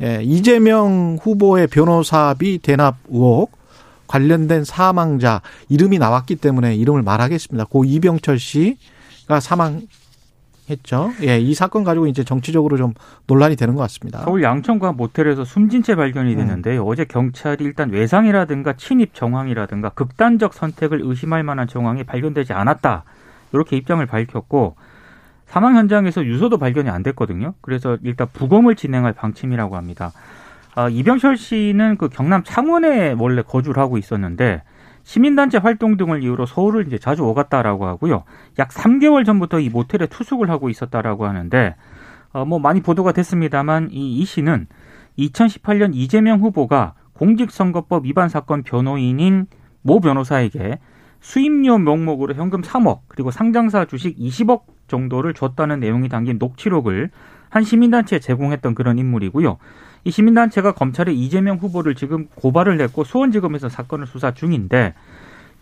예, 0.01 0.22
이재명 0.24 1.17
후보의 1.22 1.67
변호사비 1.67 2.60
대납 2.60 2.96
의혹 3.10 3.51
관련된 4.08 4.65
사망자 4.65 5.41
이름이 5.70 6.00
나왔기 6.00 6.36
때문에 6.36 6.75
이름을 6.75 7.01
말하겠습니다. 7.03 7.65
고 7.65 7.86
이병철 7.86 8.39
씨가 8.39 9.39
사망 9.39 9.81
했죠. 10.70 11.12
예, 11.24 11.39
이 11.39 11.53
사건 11.53 11.84
가지고 11.84 12.08
이제 12.08 12.24
정치적으로 12.24 12.77
좀 12.77 12.93
논란이 13.27 13.55
되는 13.55 13.75
것 13.75 13.81
같습니다. 13.84 14.22
서울 14.24 14.43
양천구 14.43 14.93
모텔에서 14.93 15.46
숨진 15.46 15.84
채 15.84 15.96
발견이 15.96 16.36
됐는데요. 16.36 16.84
음. 16.84 16.88
어제 16.88 17.05
경찰이 17.05 17.63
일단 17.63 17.89
외상이라든가 17.89 18.74
침입 18.74 19.13
정황이라든가 19.13 19.89
극단적 19.89 20.53
선택을 20.53 21.01
의심할 21.03 21.43
만한 21.43 21.67
정황이 21.67 22.03
발견되지 22.03 22.53
않았다. 22.53 23.03
이렇게 23.53 23.77
입장을 23.77 24.05
밝혔고 24.05 24.75
사망 25.51 25.75
현장에서 25.75 26.24
유서도 26.24 26.58
발견이 26.58 26.89
안 26.89 27.03
됐거든요. 27.03 27.55
그래서 27.60 27.98
일단 28.03 28.25
부검을 28.31 28.75
진행할 28.75 29.12
방침이라고 29.12 29.75
합니다. 29.75 30.13
아, 30.75 30.88
이병철 30.88 31.36
씨는 31.36 31.98
그 31.98 32.08
경남 32.08 32.43
창원에 32.46 33.13
원래 33.20 33.41
거주를 33.41 33.84
하고 33.84 33.98
있었는데 33.98 34.63
시민단체 35.03 35.58
활동 35.58 35.98
등을 35.98 36.24
이유로 36.24 36.46
서울을 36.46 36.88
이제 36.88 36.98
자주 36.98 37.25
오갔다라고 37.25 37.86
하고요. 37.86 38.24
약 38.60 38.70
3개월 38.70 39.25
전부터 39.25 39.60
이 39.60 39.67
모텔에 39.67 40.08
투숙을 40.08 40.50
하고 40.50 40.70
있었다라고 40.70 41.25
하는데 41.25 41.75
어, 42.31 42.46
뭐 42.46 42.58
많이 42.58 42.79
보도가 42.79 43.12
됐습니다만 43.12 43.89
이, 43.91 44.20
이 44.20 44.24
씨는 44.24 44.67
2018년 45.20 45.91
이재명 45.93 46.39
후보가 46.39 46.93
공직선거법 47.12 48.05
위반 48.05 48.29
사건 48.29 48.63
변호인인 48.63 49.48
모 49.81 50.00
변호사에게 50.00 50.79
수임료 51.21 51.77
명목으로 51.77 52.33
현금 52.33 52.61
3억 52.61 53.01
그리고 53.07 53.31
상장사 53.31 53.85
주식 53.85 54.17
20억 54.17 54.63
정도를 54.87 55.33
줬다는 55.33 55.79
내용이 55.79 56.09
담긴 56.09 56.37
녹취록을 56.37 57.09
한 57.49 57.63
시민단체에 57.63 58.19
제공했던 58.19 58.75
그런 58.75 58.97
인물이고요. 58.97 59.57
이 60.03 60.11
시민단체가 60.11 60.73
검찰에 60.73 61.13
이재명 61.13 61.57
후보를 61.57 61.95
지금 61.95 62.27
고발을 62.35 62.81
했고 62.81 63.03
수원지검에서 63.03 63.69
사건을 63.69 64.07
수사 64.07 64.31
중인데 64.31 64.93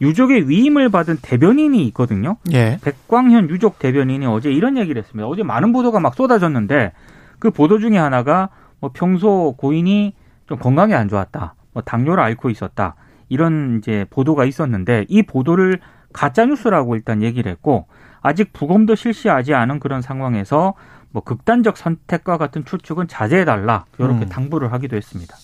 유족의 0.02 0.48
위임을 0.48 0.90
받은 0.90 1.18
대변인이 1.22 1.86
있거든요. 1.88 2.38
예. 2.54 2.80
백광현 2.82 3.50
유족 3.50 3.80
대변인이 3.80 4.26
어제 4.28 4.50
이런 4.50 4.78
얘기를 4.78 5.02
했습니다. 5.02 5.28
어제 5.28 5.44
많은 5.44 5.74
보도가 5.74 6.00
막 6.00 6.16
쏟아졌는데 6.16 6.94
그 7.38 7.52
보도 7.52 7.80
중에 7.80 7.98
하나가 7.98 8.50
뭐 8.80 8.92
평소 8.94 9.56
고인이 9.58 10.14
좀 10.48 10.58
건강이 10.58 10.94
안 10.94 11.10
좋았다. 11.10 11.56
뭐 11.74 11.84
당뇨를 11.84 12.24
앓고 12.24 12.50
있었다. 12.50 12.96
이런 13.30 13.78
이제 13.80 14.06
보도가 14.10 14.46
있었는데 14.46 15.06
이 15.08 15.24
보도를 15.24 15.80
가짜 16.12 16.46
뉴스라고 16.46 16.96
일단 16.96 17.22
얘기를 17.22 17.52
했고 17.52 17.88
아직 18.22 18.52
부검도 18.52 18.96
실시하지 18.96 19.54
않은 19.54 19.80
그런 19.80 20.02
상황에서 20.02 20.74
뭐 21.12 21.24
극단적 21.24 21.78
선택과 21.78 22.38
같은 22.38 22.66
추측은 22.66 23.08
자제해 23.08 23.46
달라 23.46 23.86
이렇게 23.98 24.26
음. 24.26 24.30
당부를 24.30 24.74
하기도 24.74 24.96
했습니다. 24.96 25.36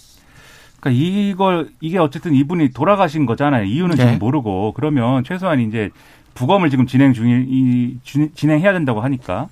그러니까 0.79 1.01
이걸 1.01 1.69
이게 1.79 1.97
어쨌든 1.97 2.33
이분이 2.33 2.71
돌아가신 2.71 3.25
거잖아요. 3.25 3.63
이유는 3.63 3.95
네. 3.95 4.03
지금 4.03 4.19
모르고 4.19 4.73
그러면 4.75 5.23
최소한 5.23 5.59
이제 5.59 5.89
부검을 6.35 6.69
지금 6.69 6.85
진행 6.85 7.13
중이 7.13 7.45
이 7.47 7.97
진행해야 8.03 8.73
된다고 8.73 9.01
하니까 9.01 9.47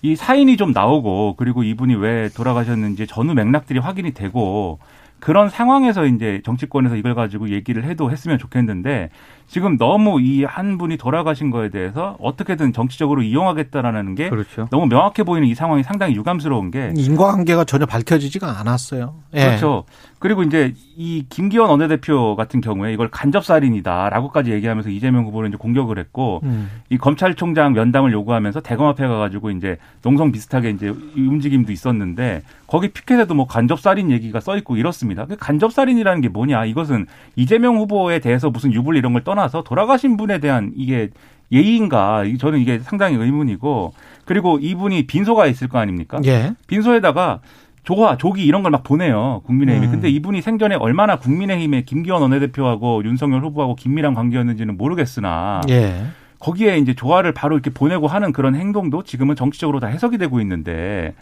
이 0.00 0.16
사인이 0.16 0.56
좀 0.56 0.72
나오고 0.72 1.36
그리고 1.36 1.62
이분이 1.62 1.94
왜 1.94 2.28
돌아가셨는지 2.30 3.06
전후 3.06 3.34
맥락들이 3.34 3.78
확인이 3.78 4.12
되고 4.12 4.80
그런 5.22 5.48
상황에서 5.48 6.04
이제 6.04 6.40
정치권에서 6.44 6.96
이걸 6.96 7.14
가지고 7.14 7.50
얘기를 7.50 7.84
해도 7.84 8.10
했으면 8.10 8.38
좋겠는데 8.38 9.08
지금 9.46 9.76
너무 9.76 10.20
이 10.20 10.44
한 10.44 10.76
분이 10.78 10.96
돌아가신 10.96 11.50
거에 11.50 11.68
대해서 11.70 12.16
어떻게든 12.20 12.72
정치적으로 12.72 13.22
이용하겠다라는 13.22 14.14
게 14.14 14.28
그렇죠. 14.28 14.68
너무 14.70 14.86
명확해 14.86 15.22
보이는 15.24 15.46
이 15.48 15.54
상황이 15.54 15.82
상당히 15.82 16.14
유감스러운 16.14 16.70
게 16.70 16.92
인과관계가 16.96 17.64
전혀 17.64 17.86
밝혀지지가 17.86 18.58
않았어요. 18.60 19.14
예. 19.34 19.44
그렇죠. 19.46 19.84
그리고 20.18 20.42
이제 20.42 20.72
이 20.96 21.26
김기현 21.28 21.68
원내대표 21.68 22.36
같은 22.36 22.60
경우에 22.60 22.92
이걸 22.92 23.08
간접살인이다라고까지 23.10 24.52
얘기하면서 24.52 24.90
이재명 24.90 25.24
후보를 25.24 25.48
이제 25.48 25.56
공격을 25.56 25.98
했고 25.98 26.40
음. 26.44 26.70
이 26.90 26.98
검찰총장 26.98 27.72
면담을 27.72 28.12
요구하면서 28.12 28.60
대검 28.60 28.86
앞에 28.88 29.06
가가지고 29.06 29.50
이제 29.50 29.78
농성 30.02 30.32
비슷하게 30.32 30.70
이제 30.70 30.88
움직임도 31.16 31.72
있었는데 31.72 32.42
거기 32.66 32.88
피켓에도 32.88 33.34
뭐 33.34 33.46
간접살인 33.46 34.10
얘기가 34.10 34.40
써 34.40 34.56
있고 34.58 34.76
이렇습니다. 34.76 35.26
그 35.26 35.36
간접살인이라는 35.36 36.20
게 36.20 36.28
뭐냐? 36.28 36.64
이것은 36.66 37.06
이재명 37.36 37.76
후보에 37.76 38.18
대해서 38.20 38.50
무슨 38.50 38.72
유불 38.72 38.96
이런 38.96 39.12
걸 39.12 39.24
떠나 39.24 39.41
서 39.48 39.62
돌아가신 39.62 40.16
분에 40.16 40.38
대한 40.38 40.72
이게 40.76 41.10
예의인가? 41.50 42.24
저는 42.38 42.60
이게 42.60 42.78
상당히 42.78 43.16
의문이고 43.16 43.92
그리고 44.24 44.58
이분이 44.60 45.06
빈소가 45.06 45.46
있을 45.46 45.68
거 45.68 45.78
아닙니까? 45.78 46.20
예. 46.24 46.54
빈소에다가 46.66 47.40
조화, 47.84 48.16
조기 48.16 48.44
이런 48.44 48.62
걸 48.62 48.70
막 48.70 48.84
보내요. 48.84 49.42
국민의힘이. 49.44 49.86
음. 49.88 49.90
근데 49.92 50.08
이분이 50.08 50.40
생전에 50.40 50.76
얼마나 50.76 51.16
국민의힘의 51.16 51.84
김기현 51.84 52.22
원내대표하고 52.22 53.02
윤석열 53.04 53.42
후보하고 53.42 53.74
긴밀한 53.74 54.14
관계였는지는 54.14 54.76
모르겠으나 54.78 55.62
예. 55.68 56.04
거기에 56.38 56.78
이제 56.78 56.94
조화를 56.94 57.32
바로 57.32 57.54
이렇게 57.56 57.70
보내고 57.70 58.06
하는 58.06 58.32
그런 58.32 58.54
행동도 58.54 59.02
지금은 59.02 59.36
정치적으로 59.36 59.78
다 59.80 59.88
해석이 59.88 60.18
되고 60.18 60.40
있는데 60.40 61.14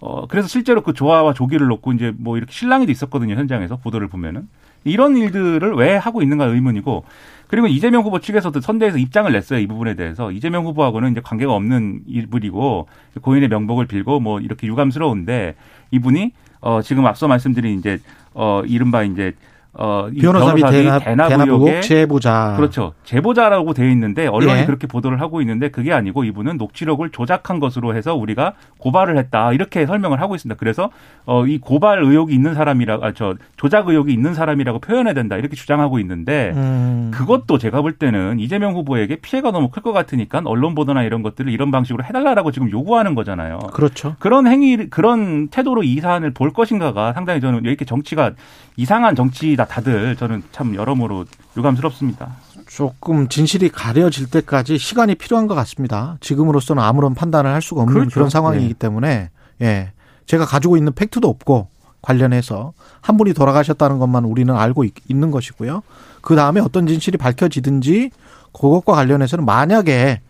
어 0.00 0.26
그래서 0.26 0.48
실제로 0.48 0.82
그 0.82 0.92
조화와 0.92 1.32
조기를 1.34 1.66
놓고 1.68 1.92
이제 1.92 2.12
뭐 2.18 2.36
이렇게 2.36 2.52
실랑이도 2.52 2.90
있었거든요 2.92 3.34
현장에서 3.34 3.76
보도를 3.76 4.08
보면은 4.08 4.48
이런 4.84 5.16
일들을 5.16 5.74
왜 5.74 5.96
하고 5.96 6.22
있는가 6.22 6.44
의문이고 6.46 7.04
그리고 7.48 7.66
이재명 7.66 8.02
후보 8.02 8.18
측에서도 8.20 8.60
선대에서 8.60 8.98
입장을 8.98 9.30
냈어요 9.30 9.58
이 9.58 9.66
부분에 9.66 9.94
대해서. 9.94 10.32
이재명 10.32 10.64
후보하고는 10.66 11.12
이제 11.12 11.20
관계가 11.20 11.52
없는 11.54 12.02
일분이고 12.06 12.88
고인의 13.22 13.48
명복을 13.48 13.86
빌고 13.86 14.20
뭐 14.20 14.40
이렇게 14.40 14.66
유감스러운데 14.66 15.54
이분이 15.90 16.32
어 16.60 16.82
지금 16.82 17.06
앞서 17.06 17.28
말씀드린 17.28 17.78
이제 17.78 17.98
어 18.34 18.62
이른바 18.66 19.02
이제 19.04 19.32
어, 19.78 20.08
변호사비 20.18 20.62
대납, 20.62 21.04
대납, 21.04 21.28
대납 21.28 21.48
의혹 21.48 21.82
제보자. 21.82 22.54
그렇죠. 22.56 22.94
제보자라고 23.04 23.74
되어 23.74 23.88
있는데 23.90 24.26
언론이 24.26 24.60
예. 24.60 24.64
그렇게 24.64 24.86
보도를 24.86 25.20
하고 25.20 25.40
있는데 25.42 25.70
그게 25.70 25.92
아니고 25.92 26.24
이분은 26.24 26.56
녹취록을 26.56 27.10
조작한 27.10 27.60
것으로 27.60 27.94
해서 27.94 28.14
우리가 28.14 28.54
고발을 28.78 29.18
했다 29.18 29.52
이렇게 29.52 29.84
설명을 29.86 30.20
하고 30.20 30.34
있습니다. 30.34 30.58
그래서 30.58 30.90
어, 31.26 31.46
이 31.46 31.58
고발 31.58 32.02
의혹이 32.02 32.34
있는 32.34 32.54
사람이라 32.54 32.98
아, 33.02 33.12
저 33.14 33.34
조작 33.56 33.88
의혹이 33.88 34.12
있는 34.12 34.34
사람이라고 34.34 34.78
표현해야 34.78 35.12
된다 35.14 35.36
이렇게 35.36 35.56
주장하고 35.56 35.98
있는데 35.98 36.52
음. 36.56 37.10
그것도 37.14 37.58
제가 37.58 37.82
볼 37.82 37.92
때는 37.92 38.38
이재명 38.40 38.74
후보에게 38.74 39.16
피해가 39.16 39.50
너무 39.50 39.68
클 39.70 39.82
것 39.86 39.92
같으니까 39.92 40.42
언론 40.46 40.74
보도나 40.74 41.02
이런 41.04 41.22
것들을 41.22 41.52
이런 41.52 41.70
방식으로 41.70 42.02
해달라라고 42.02 42.50
지금 42.50 42.70
요구하는 42.70 43.14
거잖아요. 43.14 43.58
그렇죠. 43.72 44.16
그런 44.18 44.46
행위 44.48 44.88
그런 44.88 45.48
태도로 45.48 45.82
이 45.84 46.00
사안을 46.00 46.32
볼 46.32 46.52
것인가가 46.52 47.12
상당히 47.12 47.40
저는 47.40 47.64
이렇게 47.64 47.84
정치가 47.84 48.32
이상한 48.76 49.14
정치다 49.14 49.65
다들 49.66 50.16
저는 50.16 50.42
참 50.52 50.74
여러모로 50.74 51.24
유감스럽습니다. 51.56 52.36
조금 52.68 53.28
진실이 53.28 53.68
가려질 53.68 54.30
때까지 54.30 54.78
시간이 54.78 55.14
필요한 55.14 55.46
것 55.46 55.54
같습니다. 55.54 56.16
지금으로서는 56.20 56.82
아무런 56.82 57.14
판단을 57.14 57.52
할 57.52 57.62
수가 57.62 57.82
없는 57.82 57.94
그렇죠. 57.94 58.14
그런 58.14 58.30
상황이기 58.30 58.68
네. 58.68 58.74
때문에 58.74 59.30
예 59.62 59.92
제가 60.26 60.44
가지고 60.44 60.76
있는 60.76 60.92
팩트도 60.92 61.28
없고 61.28 61.68
관련해서 62.02 62.72
한 63.00 63.16
분이 63.16 63.34
돌아가셨다는 63.34 63.98
것만 63.98 64.24
우리는 64.24 64.54
알고 64.54 64.84
있 64.84 64.94
는 65.10 65.30
것이고요. 65.30 65.82
그 66.20 66.34
다음에 66.36 66.60
어떤 66.60 66.86
진실이 66.86 67.18
밝혀지든지 67.18 68.10
그것과 68.52 68.94
관련해서는 68.94 69.44
만약에 69.44 70.20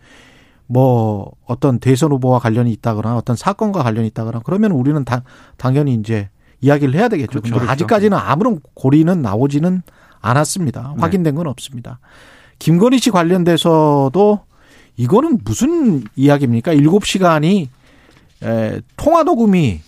뭐 0.67 1.31
어떤 1.45 1.79
대선 1.79 2.11
후보와 2.11 2.39
관련이 2.39 2.71
있다거나 2.73 3.15
어떤 3.15 3.35
사건과 3.35 3.83
관련이 3.83 4.07
있다거나 4.07 4.41
그러면 4.43 4.71
우리는 4.71 5.03
당, 5.05 5.21
당연히 5.55 5.93
이제 5.93 6.29
이야기를 6.61 6.95
해야 6.95 7.07
되겠죠. 7.07 7.41
그렇죠, 7.41 7.53
그렇죠. 7.53 7.71
아직까지는 7.71 8.17
아무런 8.17 8.59
고리는 8.73 9.21
나오지는 9.21 9.81
않았습니다. 10.21 10.93
네. 10.95 11.01
확인된 11.01 11.35
건 11.35 11.47
없습니다. 11.47 11.99
김건희 12.59 12.99
씨 12.99 13.11
관련돼서도 13.11 14.39
이거는 14.97 15.39
무슨 15.43 16.03
이야기입니까? 16.15 16.73
일곱 16.73 17.05
시간이 17.05 17.69
에, 18.43 18.81
통화 18.95 19.23
녹음이 19.23 19.79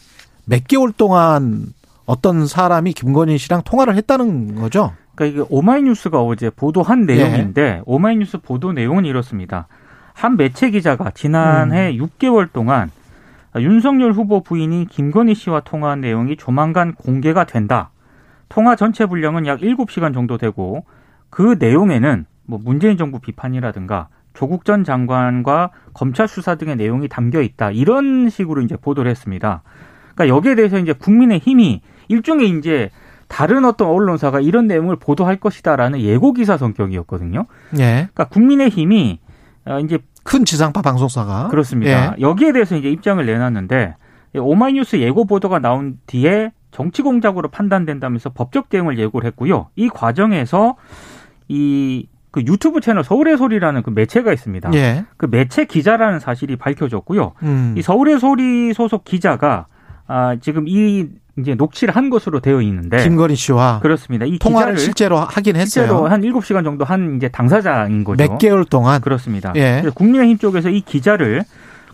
몇 0.45 0.67
개월 0.67 0.91
동안 0.91 1.73
어떤 2.05 2.47
사람이 2.47 2.93
김건희 2.93 3.37
씨랑 3.37 3.63
통화를 3.63 3.95
했다는 3.95 4.55
거죠. 4.55 4.93
그러니까 5.15 5.25
이게 5.41 5.47
오마이뉴스가 5.49 6.21
어제 6.23 6.49
보도한 6.49 7.05
예. 7.09 7.15
내용인데 7.15 7.81
오마이뉴스 7.85 8.39
보도 8.39 8.71
내용은 8.71 9.05
이렇습니다. 9.05 9.67
한 10.13 10.37
매체 10.37 10.69
기자가 10.69 11.11
지난해 11.11 11.91
음. 11.91 12.05
6개월 12.05 12.51
동안 12.51 12.91
윤석열 13.61 14.11
후보 14.11 14.41
부인이 14.41 14.87
김건희 14.89 15.35
씨와 15.35 15.61
통화한 15.61 16.01
내용이 16.01 16.37
조만간 16.37 16.93
공개가 16.93 17.45
된다. 17.45 17.91
통화 18.49 18.75
전체 18.75 19.05
분량은 19.05 19.45
약 19.45 19.59
7시간 19.59 20.13
정도 20.13 20.37
되고 20.37 20.85
그 21.29 21.55
내용에는 21.59 22.25
뭐 22.45 22.59
문재인 22.63 22.97
정부 22.97 23.19
비판이라든가 23.19 24.09
조국 24.33 24.65
전 24.65 24.83
장관과 24.83 25.71
검찰 25.93 26.27
수사 26.27 26.55
등의 26.55 26.75
내용이 26.75 27.07
담겨 27.07 27.41
있다. 27.41 27.71
이런 27.71 28.29
식으로 28.29 28.61
이제 28.61 28.75
보도를 28.75 29.09
했습니다. 29.11 29.61
그러니까 30.15 30.35
여기에 30.35 30.55
대해서 30.55 30.79
이제 30.79 30.93
국민의 30.93 31.39
힘이 31.39 31.81
일종의 32.07 32.49
이제 32.49 32.89
다른 33.27 33.63
어떤 33.63 33.89
언론사가 33.89 34.39
이런 34.39 34.67
내용을 34.67 34.95
보도할 34.95 35.37
것이다라는 35.37 36.01
예고 36.01 36.33
기사 36.33 36.57
성격이었거든요. 36.57 37.45
예. 37.77 38.07
그러니까 38.11 38.25
국민의 38.25 38.69
힘이 38.69 39.19
어, 39.65 39.79
이제 39.79 39.99
큰 40.23 40.45
지상파 40.45 40.81
방송사가 40.81 41.47
그렇습니다. 41.49 42.15
예. 42.17 42.21
여기에 42.21 42.51
대해서 42.53 42.75
이제 42.75 42.89
입장을 42.89 43.25
내놨는데 43.25 43.95
오마이뉴스 44.35 44.97
예고 44.97 45.25
보도가 45.25 45.59
나온 45.59 45.97
뒤에 46.05 46.51
정치 46.71 47.01
공작으로 47.01 47.49
판단된다면서 47.49 48.29
법적 48.29 48.69
대응을 48.69 48.99
예고를 48.99 49.27
했고요. 49.27 49.69
이 49.75 49.89
과정에서 49.89 50.75
이 51.47 52.07
그 52.31 52.41
유튜브 52.41 52.79
채널 52.79 53.03
서울의 53.03 53.37
소리라는 53.37 53.81
그 53.81 53.89
매체가 53.89 54.31
있습니다. 54.31 54.71
예. 54.75 55.05
그 55.17 55.25
매체 55.25 55.65
기자라는 55.65 56.19
사실이 56.19 56.57
밝혀졌고요. 56.57 57.33
음. 57.43 57.75
이 57.77 57.81
서울의 57.81 58.19
소리 58.19 58.73
소속 58.73 59.03
기자가 59.03 59.65
아, 60.07 60.35
지금 60.39 60.67
이 60.67 61.07
이제 61.41 61.55
녹취를 61.55 61.95
한 61.95 62.09
것으로 62.09 62.39
되어 62.39 62.61
있는데 62.61 63.03
김건희 63.03 63.35
씨와 63.35 63.79
그렇습니다. 63.81 64.25
이 64.25 64.39
통화를 64.39 64.77
실제로 64.77 65.17
하긴 65.17 65.55
실제로 65.55 65.85
했어요. 65.87 66.05
한 66.07 66.21
7시간 66.21 66.63
정도 66.63 66.85
한 66.85 67.17
이제 67.17 67.29
당사자인 67.29 68.03
거죠. 68.03 68.23
몇 68.23 68.37
개월 68.37 68.65
동안 68.65 69.01
그렇습니다. 69.01 69.53
예. 69.55 69.83
국민의힘 69.93 70.37
쪽에서 70.37 70.69
이 70.69 70.81
기자를 70.81 71.43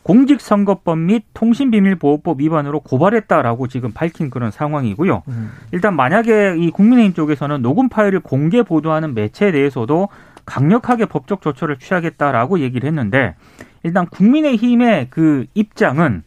공직선거법 0.04 1.00
및 1.00 1.24
통신비밀보호법 1.34 2.40
위반으로 2.40 2.82
고발했다라고 2.82 3.68
지금 3.68 3.92
밝힌 3.92 4.30
그런 4.30 4.52
상황이고요. 4.52 5.24
음. 5.28 5.52
일단 5.72 5.96
만약에 5.96 6.58
이 6.60 6.70
국민의힘 6.70 7.14
쪽에서는 7.16 7.64
녹음 7.64 7.90
파일을 7.90 8.20
공개 8.20 8.62
보도하는 8.62 9.16
매체에 9.16 9.52
대해서도 9.52 10.10
강력하게 10.46 11.08
법적 11.08 11.42
조처를 11.42 11.80
취하겠다라고 11.80 12.60
얘기를 12.60 12.88
했는데 12.88 13.34
일단 13.82 14.06
국민의힘의 14.06 15.08
그 15.10 15.48
입장은 15.56 16.22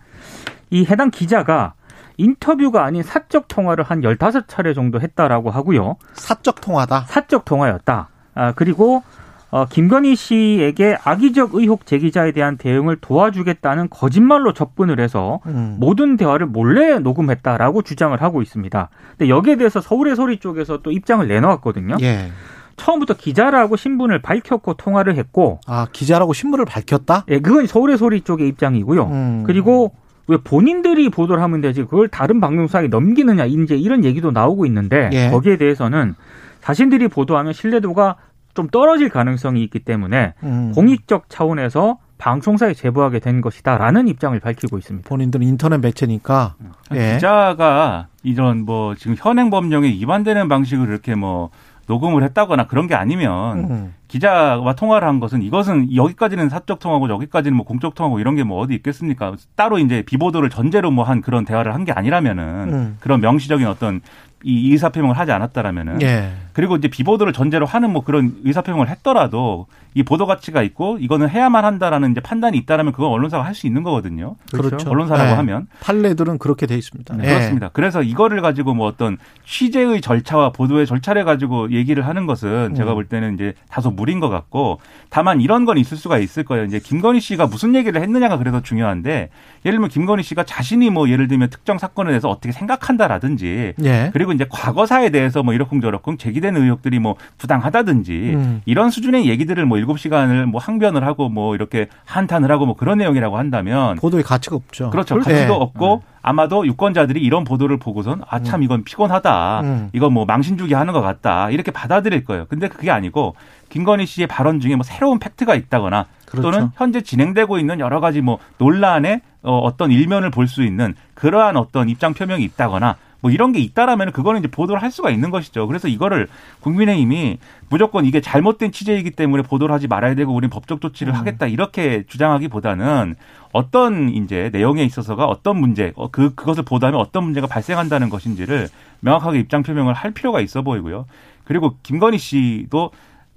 이 0.70 0.84
해당 0.84 1.12
기자가 1.12 1.74
인터뷰가 2.18 2.84
아닌 2.84 3.02
사적 3.02 3.48
통화를 3.48 3.84
한 3.84 4.02
15차례 4.02 4.74
정도 4.74 5.00
했다라고 5.00 5.50
하고요. 5.50 5.96
사적 6.12 6.60
통화다. 6.60 7.06
사적 7.08 7.44
통화였다. 7.44 8.08
아, 8.34 8.52
그리고 8.52 9.02
어, 9.50 9.64
김건희 9.64 10.14
씨에게 10.14 10.98
악의적 11.02 11.54
의혹 11.54 11.86
제기자에 11.86 12.32
대한 12.32 12.58
대응을 12.58 12.98
도와주겠다는 13.00 13.88
거짓말로 13.88 14.52
접근을 14.52 15.00
해서 15.00 15.40
음. 15.46 15.76
모든 15.78 16.18
대화를 16.18 16.46
몰래 16.46 16.98
녹음했다라고 16.98 17.82
주장을 17.82 18.20
하고 18.20 18.42
있습니다. 18.42 18.90
근데 19.16 19.30
여기에 19.30 19.56
대해서 19.56 19.80
서울의 19.80 20.16
소리 20.16 20.38
쪽에서 20.38 20.82
또 20.82 20.90
입장을 20.90 21.26
내놓았거든요. 21.26 21.96
예. 22.02 22.30
처음부터 22.76 23.14
기자라고 23.14 23.76
신분을 23.76 24.20
밝혔고 24.20 24.74
통화를 24.74 25.16
했고, 25.16 25.60
아 25.66 25.88
기자라고 25.92 26.32
신문을 26.32 26.64
밝혔다. 26.64 27.24
예, 27.28 27.40
그건 27.40 27.66
서울의 27.66 27.98
소리 27.98 28.20
쪽의 28.20 28.46
입장이고요. 28.48 29.04
음. 29.04 29.44
그리고 29.46 29.94
왜 30.28 30.36
본인들이 30.36 31.08
보도를 31.08 31.42
하면 31.42 31.60
되지 31.60 31.82
그걸 31.82 32.08
다른 32.08 32.40
방송사에 32.40 32.88
넘기느냐 32.88 33.46
이제 33.46 33.76
이런 33.76 34.04
얘기도 34.04 34.30
나오고 34.30 34.66
있는데 34.66 35.10
예. 35.12 35.30
거기에 35.30 35.56
대해서는 35.56 36.14
자신들이 36.60 37.08
보도하면 37.08 37.54
신뢰도가 37.54 38.16
좀 38.54 38.68
떨어질 38.68 39.08
가능성이 39.08 39.62
있기 39.64 39.80
때문에 39.80 40.34
음. 40.42 40.72
공익적 40.74 41.30
차원에서 41.30 41.98
방송사에 42.18 42.74
제보하게 42.74 43.20
된 43.20 43.40
것이다라는 43.40 44.08
입장을 44.08 44.38
밝히고 44.38 44.76
있습니다. 44.76 45.08
본인들은 45.08 45.46
인터넷 45.46 45.78
매체니까. 45.78 46.56
예. 46.92 47.14
기자가 47.14 48.08
이런 48.22 48.64
뭐 48.64 48.94
지금 48.96 49.14
현행 49.16 49.50
법령에 49.50 49.88
위반되는 49.88 50.48
방식으로 50.48 50.90
이렇게 50.90 51.14
뭐 51.14 51.50
녹음을 51.86 52.22
했다거나 52.24 52.66
그런 52.66 52.86
게 52.86 52.94
아니면 52.94 53.58
음. 53.70 53.94
기자와 54.08 54.74
통화를 54.74 55.06
한 55.06 55.20
것은 55.20 55.42
이것은 55.42 55.94
여기까지는 55.94 56.48
사적 56.48 56.78
통화고 56.80 57.08
여기까지는 57.10 57.56
뭐 57.56 57.64
공적 57.66 57.94
통화고 57.94 58.18
이런 58.20 58.34
게 58.36 58.42
뭐 58.42 58.58
어디 58.60 58.74
있겠습니까? 58.74 59.34
따로 59.56 59.78
이제 59.78 60.02
비보도를 60.02 60.48
전제로 60.50 60.90
뭐 60.90 61.04
한 61.04 61.20
그런 61.20 61.44
대화를 61.44 61.74
한 61.74 61.84
게 61.84 61.92
아니라면은 61.92 62.44
음. 62.72 62.96
그런 63.00 63.20
명시적인 63.20 63.66
어떤 63.66 64.00
이 64.42 64.70
의사표명을 64.72 65.18
하지 65.18 65.32
않았다라면은 65.32 66.00
예. 66.02 66.30
그리고 66.58 66.74
이제 66.74 66.88
비보도를 66.88 67.32
전제로 67.32 67.66
하는 67.66 67.92
뭐 67.92 68.02
그런 68.02 68.34
의사표명을 68.42 68.88
했더라도 68.88 69.68
이 69.94 70.02
보도 70.02 70.26
가치가 70.26 70.60
있고 70.64 70.98
이거는 70.98 71.28
해야만 71.28 71.64
한다라는 71.64 72.10
이제 72.10 72.20
판단이 72.20 72.58
있다라면 72.58 72.92
그건 72.92 73.12
언론사가 73.12 73.44
할 73.44 73.54
수 73.54 73.68
있는 73.68 73.82
거거든요. 73.84 74.36
그렇죠. 74.52 74.88
언론사라고 74.90 75.30
네. 75.30 75.34
하면 75.34 75.66
판례들은 75.80 76.38
그렇게 76.38 76.66
돼 76.66 76.76
있습니다. 76.76 77.16
네, 77.16 77.24
예. 77.24 77.28
그렇습니다. 77.28 77.70
그래서 77.72 78.02
이거를 78.02 78.40
가지고 78.40 78.74
뭐 78.74 78.86
어떤 78.86 79.18
취재의 79.44 80.00
절차와 80.00 80.50
보도의 80.50 80.86
절차를 80.86 81.24
가지고 81.24 81.72
얘기를 81.72 82.06
하는 82.06 82.26
것은 82.26 82.74
제가 82.74 82.92
음. 82.92 82.94
볼 82.94 83.04
때는 83.06 83.34
이제 83.34 83.54
다소 83.68 83.90
무리인 83.90 84.20
것 84.20 84.28
같고 84.28 84.80
다만 85.10 85.40
이런 85.40 85.64
건 85.64 85.78
있을 85.78 85.96
수가 85.96 86.18
있을 86.18 86.44
거예요. 86.44 86.64
이제 86.64 86.78
김건희 86.78 87.20
씨가 87.20 87.46
무슨 87.46 87.74
얘기를 87.74 88.00
했느냐가 88.00 88.36
그래서 88.38 88.60
중요한데 88.62 89.30
예를 89.64 89.78
들면 89.78 89.88
김건희 89.88 90.22
씨가 90.22 90.44
자신이 90.44 90.90
뭐 90.90 91.08
예를 91.08 91.26
들면 91.26 91.50
특정 91.50 91.78
사건에 91.78 92.10
대해서 92.10 92.28
어떻게 92.28 92.52
생각한다라든지 92.52 93.74
예. 93.82 94.10
그리고 94.12 94.32
이제 94.32 94.46
과거사에 94.48 95.10
대해서 95.10 95.42
뭐 95.42 95.54
이러쿵저러쿵 95.54 96.18
제기 96.18 96.40
되는 96.48 96.62
의혹들이 96.62 96.98
뭐 96.98 97.16
부당하다든지 97.38 98.12
음. 98.34 98.62
이런 98.64 98.90
수준의 98.90 99.26
얘기들을 99.28 99.64
뭐 99.66 99.78
일곱 99.78 99.98
시간을 99.98 100.46
뭐 100.46 100.60
항변을 100.60 101.04
하고 101.04 101.28
뭐 101.28 101.54
이렇게 101.54 101.88
한탄을 102.04 102.50
하고 102.50 102.66
뭐 102.66 102.74
그런 102.74 102.98
내용이라고 102.98 103.36
한다면 103.38 103.96
보도의 103.96 104.22
가치가 104.24 104.56
없죠. 104.56 104.90
그렇죠. 104.90 105.14
그렇죠. 105.16 105.30
가치도 105.30 105.52
예. 105.52 105.56
없고 105.56 106.02
아마도 106.22 106.66
유권자들이 106.66 107.20
이런 107.20 107.44
보도를 107.44 107.78
보고선 107.78 108.22
아 108.28 108.38
참 108.40 108.62
이건 108.62 108.84
피곤하다. 108.84 109.60
음. 109.62 109.88
이건 109.92 110.12
뭐 110.12 110.24
망신주기 110.24 110.74
하는 110.74 110.92
것 110.92 111.00
같다. 111.02 111.50
이렇게 111.50 111.70
받아들일 111.70 112.24
거예요. 112.24 112.46
근데 112.48 112.68
그게 112.68 112.90
아니고 112.90 113.34
김건희 113.68 114.06
씨의 114.06 114.26
발언 114.26 114.60
중에 114.60 114.74
뭐 114.76 114.82
새로운 114.84 115.18
팩트가 115.18 115.54
있다거나 115.54 116.06
그렇죠. 116.26 116.50
또는 116.50 116.68
현재 116.76 117.00
진행되고 117.02 117.58
있는 117.58 117.80
여러 117.80 118.00
가지 118.00 118.20
뭐 118.20 118.38
논란의 118.58 119.20
어, 119.42 119.58
어떤 119.58 119.90
일면을 119.90 120.30
볼 120.30 120.46
수 120.48 120.62
있는 120.64 120.94
그러한 121.14 121.56
어떤 121.56 121.88
입장 121.88 122.14
표명이 122.14 122.42
있다거나 122.44 122.96
뭐 123.20 123.30
이런 123.30 123.52
게 123.52 123.58
있다라면 123.58 124.12
그거는 124.12 124.40
이제 124.40 124.48
보도를 124.48 124.80
할 124.82 124.90
수가 124.90 125.10
있는 125.10 125.30
것이죠. 125.30 125.66
그래서 125.66 125.88
이거를 125.88 126.28
국민의힘이 126.60 127.38
무조건 127.68 128.04
이게 128.04 128.20
잘못된 128.20 128.72
취재이기 128.72 129.10
때문에 129.10 129.42
보도를 129.42 129.74
하지 129.74 129.88
말아야 129.88 130.14
되고 130.14 130.32
우리는 130.32 130.50
법적 130.50 130.80
조치를 130.80 131.12
음. 131.12 131.18
하겠다 131.18 131.46
이렇게 131.46 132.04
주장하기보다는 132.06 133.16
어떤 133.52 134.10
이제 134.10 134.50
내용에 134.52 134.84
있어서가 134.84 135.24
어떤 135.24 135.58
문제, 135.58 135.92
어, 135.96 136.10
그 136.10 136.34
그것을 136.34 136.64
보도하면 136.64 137.00
어떤 137.00 137.24
문제가 137.24 137.46
발생한다는 137.46 138.08
것인지를 138.10 138.68
명확하게 139.00 139.38
입장 139.38 139.62
표명을 139.62 139.94
할 139.94 140.12
필요가 140.12 140.40
있어 140.40 140.62
보이고요. 140.62 141.06
그리고 141.44 141.76
김건희 141.82 142.18
씨도 142.18 142.90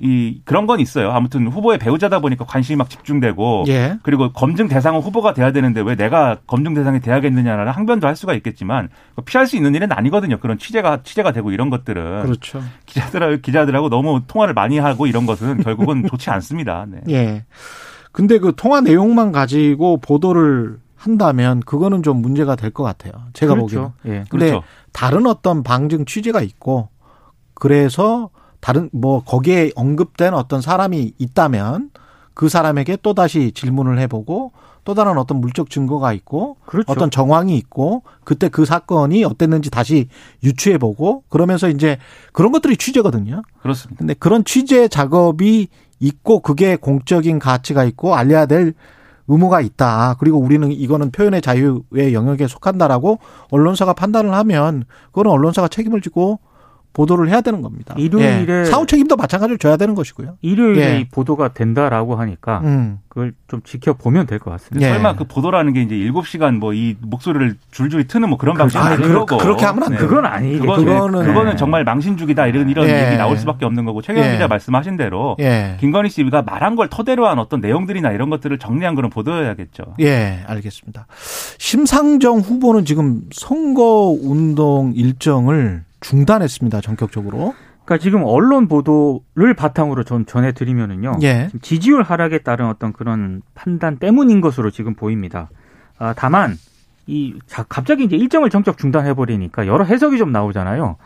이 0.03 0.41
그런 0.45 0.65
건 0.65 0.79
있어요. 0.79 1.11
아무튼 1.11 1.47
후보의 1.47 1.77
배우자다 1.77 2.19
보니까 2.21 2.43
관심이 2.45 2.75
막 2.75 2.89
집중되고 2.89 3.65
예. 3.67 3.99
그리고 4.01 4.31
검증 4.33 4.67
대상은 4.67 4.99
후보가 5.01 5.33
돼야 5.35 5.51
되는데 5.51 5.81
왜 5.81 5.95
내가 5.95 6.37
검증 6.47 6.73
대상이 6.73 6.99
돼야겠느냐라는 6.99 7.71
항변도 7.71 8.07
할 8.07 8.15
수가 8.15 8.33
있겠지만 8.33 8.89
피할 9.25 9.45
수 9.45 9.55
있는 9.57 9.75
일은 9.75 9.91
아니거든요. 9.91 10.39
그런 10.39 10.57
취재가 10.57 11.03
취재가 11.03 11.33
되고 11.33 11.51
이런 11.51 11.69
것들은 11.69 12.23
그렇죠. 12.23 12.63
기자들 12.87 13.41
기자들하고 13.43 13.89
너무 13.89 14.21
통화를 14.25 14.55
많이 14.55 14.79
하고 14.79 15.05
이런 15.05 15.25
것은 15.27 15.61
결국은 15.63 16.05
좋지 16.09 16.31
않습니다. 16.31 16.85
네. 16.89 17.01
예. 17.09 17.45
근데 18.11 18.39
그 18.39 18.53
통화 18.57 18.81
내용만 18.81 19.31
가지고 19.31 19.97
보도를 20.01 20.79
한다면 20.95 21.59
그거는 21.61 22.01
좀 22.03 22.21
문제가 22.21 22.55
될 22.55 22.71
것 22.71 22.83
같아요. 22.83 23.13
제가 23.33 23.53
보기에는. 23.55 23.89
그렇죠. 24.03 24.15
예. 24.19 24.23
근데 24.29 24.49
그렇죠. 24.49 24.63
다른 24.93 25.27
어떤 25.27 25.61
방증 25.63 26.05
취재가 26.05 26.41
있고 26.41 26.89
그래서 27.53 28.29
다른 28.61 28.89
뭐 28.93 29.23
거기에 29.23 29.71
언급된 29.75 30.33
어떤 30.33 30.61
사람이 30.61 31.13
있다면 31.17 31.89
그 32.33 32.47
사람에게 32.47 32.97
또 33.01 33.13
다시 33.13 33.51
질문을 33.51 33.99
해보고 33.99 34.53
또 34.83 34.93
다른 34.95 35.17
어떤 35.17 35.41
물적 35.41 35.69
증거가 35.69 36.13
있고 36.13 36.57
그렇죠. 36.65 36.91
어떤 36.91 37.11
정황이 37.11 37.57
있고 37.57 38.03
그때 38.23 38.49
그 38.49 38.65
사건이 38.65 39.23
어땠는지 39.23 39.69
다시 39.69 40.07
유추해 40.43 40.77
보고 40.77 41.23
그러면서 41.29 41.69
이제 41.69 41.97
그런 42.31 42.51
것들이 42.51 42.77
취재거든요. 42.77 43.43
그렇습니다. 43.61 43.99
근데 43.99 44.13
그런 44.13 44.43
취재 44.43 44.87
작업이 44.87 45.67
있고 45.99 46.39
그게 46.39 46.75
공적인 46.75 47.37
가치가 47.37 47.83
있고 47.83 48.15
알려야 48.15 48.45
될 48.47 48.73
의무가 49.27 49.61
있다. 49.61 50.15
그리고 50.19 50.39
우리는 50.39 50.71
이거는 50.71 51.11
표현의 51.11 51.41
자유의 51.41 52.13
영역에 52.13 52.47
속한다라고 52.47 53.19
언론사가 53.49 53.93
판단을 53.93 54.33
하면 54.33 54.85
그거는 55.07 55.31
언론사가 55.31 55.67
책임을 55.67 56.01
지고 56.01 56.39
보도를 56.93 57.29
해야 57.29 57.39
되는 57.41 57.61
겁니다. 57.61 57.95
일요일에 57.97 58.61
예. 58.61 58.65
사후 58.65 58.85
책임도 58.85 59.15
마찬가지로 59.15 59.57
져야 59.57 59.77
되는 59.77 59.95
것이고요. 59.95 60.35
일요일에 60.41 60.95
예. 60.95 60.99
이 60.99 61.05
보도가 61.09 61.53
된다라고 61.53 62.15
하니까 62.15 62.59
음. 62.63 62.99
그걸 63.07 63.33
좀 63.47 63.61
지켜보면 63.63 64.25
될 64.27 64.39
것 64.39 64.51
같습니다. 64.51 64.87
예. 64.87 64.93
설마 64.93 65.15
그 65.15 65.23
보도라는 65.25 65.71
게 65.73 65.81
이제 65.83 65.95
7시간 65.95 66.57
뭐 66.57 66.73
이 66.73 66.95
목소리를 67.01 67.55
줄줄이 67.71 68.07
트는 68.07 68.27
뭐 68.29 68.37
그런 68.37 68.57
방식이 68.57 68.77
아, 68.77 68.85
아닐 68.87 69.07
그러- 69.07 69.25
거고. 69.25 69.41
그렇게 69.41 69.65
하면 69.65 69.83
안 69.83 69.89
돼요. 69.91 69.99
그건 69.99 70.25
아니겠죠. 70.25 70.61
그거는, 70.65 70.85
그거는- 70.85 71.25
그거는 71.25 71.51
예. 71.53 71.55
정말 71.57 71.83
망신주기다 71.83 72.47
이런 72.47 72.69
이런 72.69 72.87
예. 72.87 73.07
얘기 73.07 73.17
나올 73.17 73.37
수밖에 73.37 73.65
없는 73.65 73.85
거고 73.85 74.01
최경 74.01 74.23
예. 74.23 74.31
기자 74.33 74.47
말씀하신 74.47 74.97
대로 74.97 75.35
예. 75.39 75.77
김건희 75.79 76.09
씨가 76.09 76.41
말한 76.41 76.75
걸 76.75 76.87
토대로 76.89 77.27
한 77.27 77.39
어떤 77.39 77.61
내용들이나 77.61 78.11
이런 78.11 78.29
것들을 78.29 78.57
정리한 78.59 78.95
그런 78.95 79.09
보도여야겠죠. 79.09 79.95
예, 80.01 80.43
알겠습니다. 80.47 81.07
심상정 81.57 82.39
후보는 82.39 82.85
지금 82.85 83.21
선거 83.31 84.15
운동 84.21 84.93
일정을 84.95 85.83
중단했습니다. 86.01 86.81
전격적으로. 86.81 87.55
그러니까 87.85 88.03
지금 88.03 88.23
언론 88.23 88.67
보도를 88.67 89.53
바탕으로 89.55 90.03
전 90.03 90.25
전해드리면은요. 90.25 91.19
예. 91.23 91.49
지지율 91.61 92.03
하락에 92.03 92.39
따른 92.39 92.67
어떤 92.67 92.93
그런 92.93 93.41
판단 93.55 93.97
때문인 93.97 94.41
것으로 94.41 94.69
지금 94.71 94.93
보입니다. 94.93 95.49
아, 95.97 96.13
다만 96.15 96.57
이 97.07 97.35
자, 97.47 97.63
갑자기 97.67 98.03
이제 98.03 98.15
일정을 98.15 98.49
정적 98.49 98.77
중단해 98.77 99.13
버리니까 99.13 99.67
여러 99.67 99.83
해석이 99.83 100.17
좀 100.17 100.31
나오잖아요. 100.31 100.97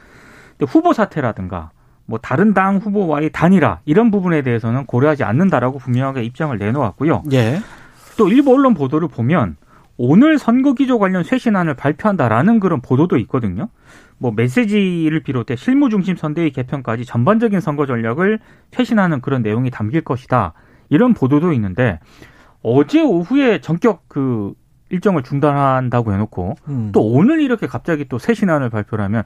근데 0.58 0.71
후보 0.71 0.93
사퇴라든가 0.93 1.71
뭐 2.05 2.19
다른 2.19 2.53
당 2.53 2.77
후보와의 2.77 3.31
단일화 3.31 3.79
이런 3.86 4.12
부분에 4.12 4.41
대해서는 4.41 4.86
고려하지 4.86 5.23
않는다라고 5.23 5.79
분명하게 5.79 6.23
입장을 6.23 6.55
내놓았고요. 6.58 7.23
예. 7.31 7.60
또 8.17 8.27
일부 8.27 8.53
언론 8.53 8.73
보도를 8.73 9.08
보면 9.08 9.58
오늘 9.97 10.38
선거 10.38 10.73
기조 10.73 10.99
관련 10.99 11.23
쇄신안을 11.23 11.73
발표한다라는 11.75 12.60
그런 12.60 12.81
보도도 12.81 13.17
있거든요. 13.19 13.69
뭐 14.17 14.32
메시지를 14.32 15.21
비롯해 15.21 15.56
실무 15.56 15.89
중심 15.89 16.15
선대위 16.15 16.51
개편까지 16.51 17.06
전반적인 17.06 17.60
선거 17.60 17.86
전략을 17.86 18.39
쇄신하는 18.71 19.21
그런 19.21 19.41
내용이 19.41 19.69
담길 19.71 20.01
것이다. 20.01 20.54
이런 20.89 21.13
보도도 21.13 21.54
있는데 21.54 21.99
어제 22.62 23.01
오후에 23.01 23.62
전격 23.62 24.08
그 24.08 24.54
일정을 24.89 25.23
중단한다고 25.23 26.13
해놓고 26.13 26.56
음. 26.67 26.89
또 26.93 27.01
오늘 27.01 27.41
이렇게 27.41 27.65
갑자기 27.65 28.06
또 28.08 28.19
쇄신안을 28.19 28.69
발표를 28.69 29.04
하면 29.06 29.23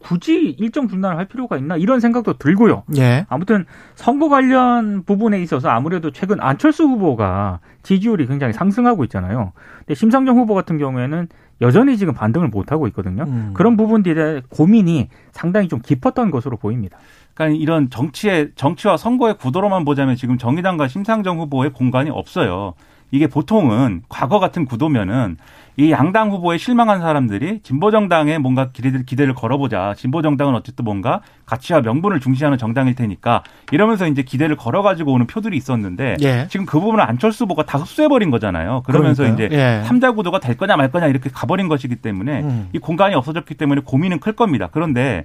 굳이 0.00 0.56
일정 0.58 0.88
중단을 0.88 1.16
할 1.16 1.26
필요가 1.26 1.56
있나 1.56 1.76
이런 1.76 2.00
생각도 2.00 2.38
들고요. 2.38 2.82
예. 2.96 3.24
아무튼 3.28 3.66
선거 3.94 4.28
관련 4.28 5.04
부분에 5.04 5.40
있어서 5.42 5.68
아무래도 5.68 6.10
최근 6.10 6.40
안철수 6.40 6.84
후보가 6.84 7.60
지지율이 7.84 8.26
굉장히 8.26 8.52
상승하고 8.52 9.04
있잖아요. 9.04 9.52
근데 9.78 9.94
심상정 9.94 10.38
후보 10.38 10.54
같은 10.54 10.76
경우에는 10.76 11.28
여전히 11.60 11.96
지금 11.96 12.14
반등을 12.14 12.48
못 12.48 12.72
하고 12.72 12.86
있거든요. 12.88 13.24
음. 13.24 13.50
그런 13.54 13.76
부분들에 13.76 14.42
고민이 14.48 15.08
상당히 15.32 15.68
좀 15.68 15.80
깊었던 15.80 16.30
것으로 16.30 16.56
보입니다. 16.56 16.98
그러니까 17.34 17.60
이런 17.60 17.90
정치의 17.90 18.50
정치와 18.56 18.96
선거의 18.96 19.36
구도로만 19.36 19.84
보자면 19.84 20.16
지금 20.16 20.38
정의당과 20.38 20.88
심상정 20.88 21.38
후보의 21.40 21.72
공간이 21.72 22.10
없어요. 22.10 22.74
이게 23.16 23.26
보통은 23.26 24.02
과거 24.08 24.38
같은 24.38 24.66
구도면은 24.66 25.38
이 25.78 25.90
양당 25.90 26.30
후보에 26.30 26.56
실망한 26.56 27.00
사람들이 27.00 27.60
진보정당에 27.62 28.38
뭔가 28.38 28.70
기대를, 28.70 29.04
기대를 29.04 29.34
걸어보자. 29.34 29.94
진보정당은 29.96 30.54
어쨌든 30.54 30.84
뭔가 30.84 31.20
가치와 31.44 31.80
명분을 31.80 32.20
중시하는 32.20 32.56
정당일 32.56 32.94
테니까 32.94 33.42
이러면서 33.72 34.06
이제 34.06 34.22
기대를 34.22 34.56
걸어가지고 34.56 35.12
오는 35.12 35.26
표들이 35.26 35.56
있었는데 35.56 36.16
예. 36.22 36.46
지금 36.48 36.64
그 36.64 36.80
부분을 36.80 37.04
안철수 37.04 37.44
후보가 37.44 37.64
다 37.64 37.78
흡수해버린 37.78 38.30
거잖아요. 38.30 38.82
그러면서 38.86 39.22
그러니까요. 39.22 39.46
이제 39.48 39.56
예. 39.56 39.82
삼자 39.84 40.12
구도가 40.12 40.40
될 40.40 40.56
거냐 40.56 40.76
말 40.76 40.90
거냐 40.90 41.06
이렇게 41.08 41.28
가버린 41.30 41.68
것이기 41.68 41.96
때문에 41.96 42.40
음. 42.40 42.68
이 42.72 42.78
공간이 42.78 43.14
없어졌기 43.14 43.54
때문에 43.54 43.82
고민은 43.84 44.20
클 44.20 44.32
겁니다. 44.32 44.68
그런데 44.72 45.24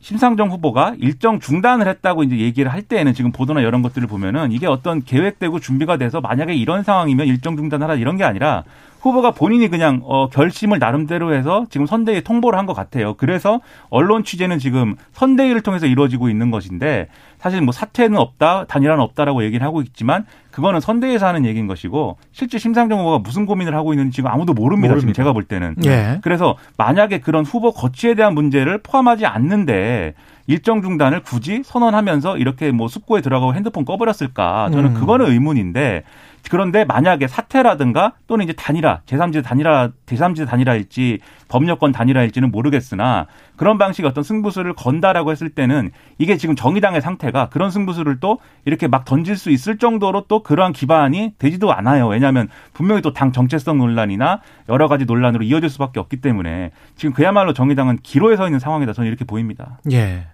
심상정 0.00 0.50
후보가 0.50 0.94
일정 0.98 1.40
중단을 1.40 1.86
했다고 1.86 2.22
이제 2.24 2.38
얘기를 2.38 2.72
할 2.72 2.82
때에는 2.82 3.12
지금 3.12 3.32
보도나 3.32 3.60
이런 3.60 3.82
것들을 3.82 4.08
보면은 4.08 4.50
이게 4.50 4.66
어떤 4.66 5.04
계획되고 5.04 5.60
준비가 5.60 5.98
돼서 5.98 6.20
만약에 6.20 6.54
이런 6.54 6.82
상황이면 6.82 7.26
일정 7.26 7.56
중단하라 7.56 7.96
이런 7.96 8.16
게 8.16 8.24
아니라 8.24 8.64
후보가 9.00 9.30
본인이 9.32 9.68
그냥 9.68 10.00
어 10.04 10.28
결심을 10.28 10.78
나름대로 10.78 11.34
해서 11.34 11.66
지금 11.70 11.86
선대위에 11.86 12.20
통보를 12.20 12.58
한 12.58 12.66
것 12.66 12.74
같아요. 12.74 13.14
그래서 13.14 13.60
언론 13.88 14.22
취재는 14.22 14.58
지금 14.58 14.94
선대위를 15.12 15.62
통해서 15.62 15.86
이루어지고 15.86 16.28
있는 16.28 16.50
것인데 16.50 17.08
사실 17.38 17.62
뭐 17.62 17.72
사퇴는 17.72 18.18
없다, 18.18 18.66
단일화는 18.66 19.02
없다라고 19.02 19.42
얘기를 19.44 19.66
하고 19.66 19.80
있지만 19.80 20.26
그거는 20.50 20.80
선대위에서 20.80 21.26
하는 21.26 21.46
얘기인 21.46 21.66
것이고 21.66 22.18
실제 22.32 22.58
심상정 22.58 22.98
후보가 23.00 23.20
무슨 23.20 23.46
고민을 23.46 23.74
하고 23.74 23.94
있는지 23.94 24.16
지금 24.16 24.30
아무도 24.30 24.52
모릅니다. 24.52 24.88
지금 24.88 24.96
모릅니다. 24.96 25.16
제가 25.16 25.32
볼 25.32 25.44
때는. 25.44 25.76
예. 25.86 26.18
그래서 26.22 26.56
만약에 26.76 27.20
그런 27.20 27.44
후보 27.46 27.72
거취에 27.72 28.14
대한 28.14 28.34
문제를 28.34 28.78
포함하지 28.82 29.24
않는데 29.26 30.14
일정 30.46 30.82
중단을 30.82 31.22
굳이 31.22 31.62
선언하면서 31.64 32.36
이렇게 32.36 32.72
뭐 32.72 32.88
숙고에 32.88 33.20
들어가고 33.22 33.54
핸드폰 33.54 33.84
꺼버렸을까? 33.84 34.70
저는 34.72 34.90
음. 34.90 34.94
그거는 34.94 35.26
의문인데 35.30 36.02
그런데 36.50 36.84
만약에 36.84 37.28
사퇴라든가 37.28 38.14
또는 38.26 38.44
이제 38.44 38.52
단일화, 38.52 39.02
제3지대 39.06 39.44
단일화, 39.44 39.90
제3지대 40.06 40.46
단일화일지 40.48 41.18
법률권 41.48 41.92
단일화일지는 41.92 42.50
모르겠으나 42.50 43.26
그런 43.56 43.76
방식의 43.76 44.08
어떤 44.08 44.24
승부수를 44.24 44.74
건다라고 44.74 45.30
했을 45.30 45.50
때는 45.50 45.90
이게 46.18 46.36
지금 46.36 46.56
정의당의 46.56 47.02
상태가 47.02 47.48
그런 47.50 47.70
승부수를 47.70 48.18
또 48.20 48.38
이렇게 48.64 48.88
막 48.88 49.04
던질 49.04 49.36
수 49.36 49.50
있을 49.50 49.76
정도로 49.78 50.24
또 50.28 50.42
그러한 50.42 50.72
기반이 50.72 51.34
되지도 51.38 51.72
않아요. 51.72 52.08
왜냐하면 52.08 52.48
분명히 52.72 53.02
또 53.02 53.10
당 53.12 53.32
정체성 53.32 53.76
논란이나 53.76 54.40
여러 54.70 54.88
가지 54.88 55.04
논란으로 55.04 55.44
이어질 55.44 55.68
수밖에 55.68 56.00
없기 56.00 56.22
때문에 56.22 56.70
지금 56.96 57.12
그야말로 57.12 57.52
정의당은 57.52 57.98
기로에 58.02 58.36
서 58.36 58.46
있는 58.46 58.58
상황이다. 58.58 58.92
저는 58.94 59.08
이렇게 59.08 59.24
보입니다. 59.24 59.78
예. 59.92 60.26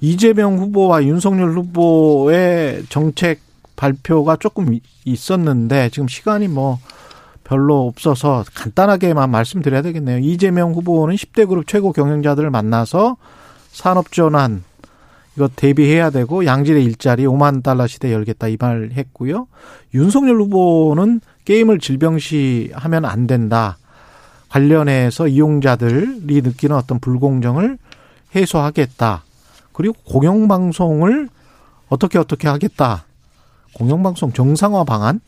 이재명 0.00 0.58
후보와 0.58 1.04
윤석열 1.04 1.52
후보의 1.52 2.84
정책 2.88 3.45
발표가 3.76 4.36
조금 4.36 4.72
이- 4.74 4.80
있었는데 5.04 5.90
지금 5.90 6.08
시간이 6.08 6.48
뭐 6.48 6.78
별로 7.44 7.86
없어서 7.86 8.44
간단하게만 8.54 9.30
말씀드려야 9.30 9.82
되겠네요. 9.82 10.18
이재명 10.18 10.72
후보는 10.72 11.14
10대 11.14 11.48
그룹 11.48 11.66
최고 11.68 11.92
경영자들을 11.92 12.50
만나서 12.50 13.16
산업 13.70 14.10
전환 14.10 14.64
이거 15.36 15.48
대비해야 15.54 16.10
되고 16.10 16.44
양질의 16.46 16.82
일자리 16.84 17.24
5만 17.26 17.62
달러 17.62 17.86
시대 17.86 18.12
열겠다 18.12 18.48
이 18.48 18.56
말 18.58 18.90
했고요. 18.94 19.46
윤석열 19.94 20.40
후보는 20.40 21.20
게임을 21.44 21.78
질병시 21.78 22.70
하면 22.74 23.04
안 23.04 23.26
된다. 23.26 23.76
관련해서 24.48 25.28
이용자들이 25.28 26.40
느끼는 26.42 26.74
어떤 26.74 26.98
불공정을 27.00 27.78
해소하겠다. 28.34 29.22
그리고 29.72 29.94
공영방송을 30.04 31.28
어떻게 31.88 32.18
어떻게 32.18 32.48
하겠다. 32.48 33.04
공영방송 33.76 34.32
정상화 34.32 34.84
방안? 34.84 35.20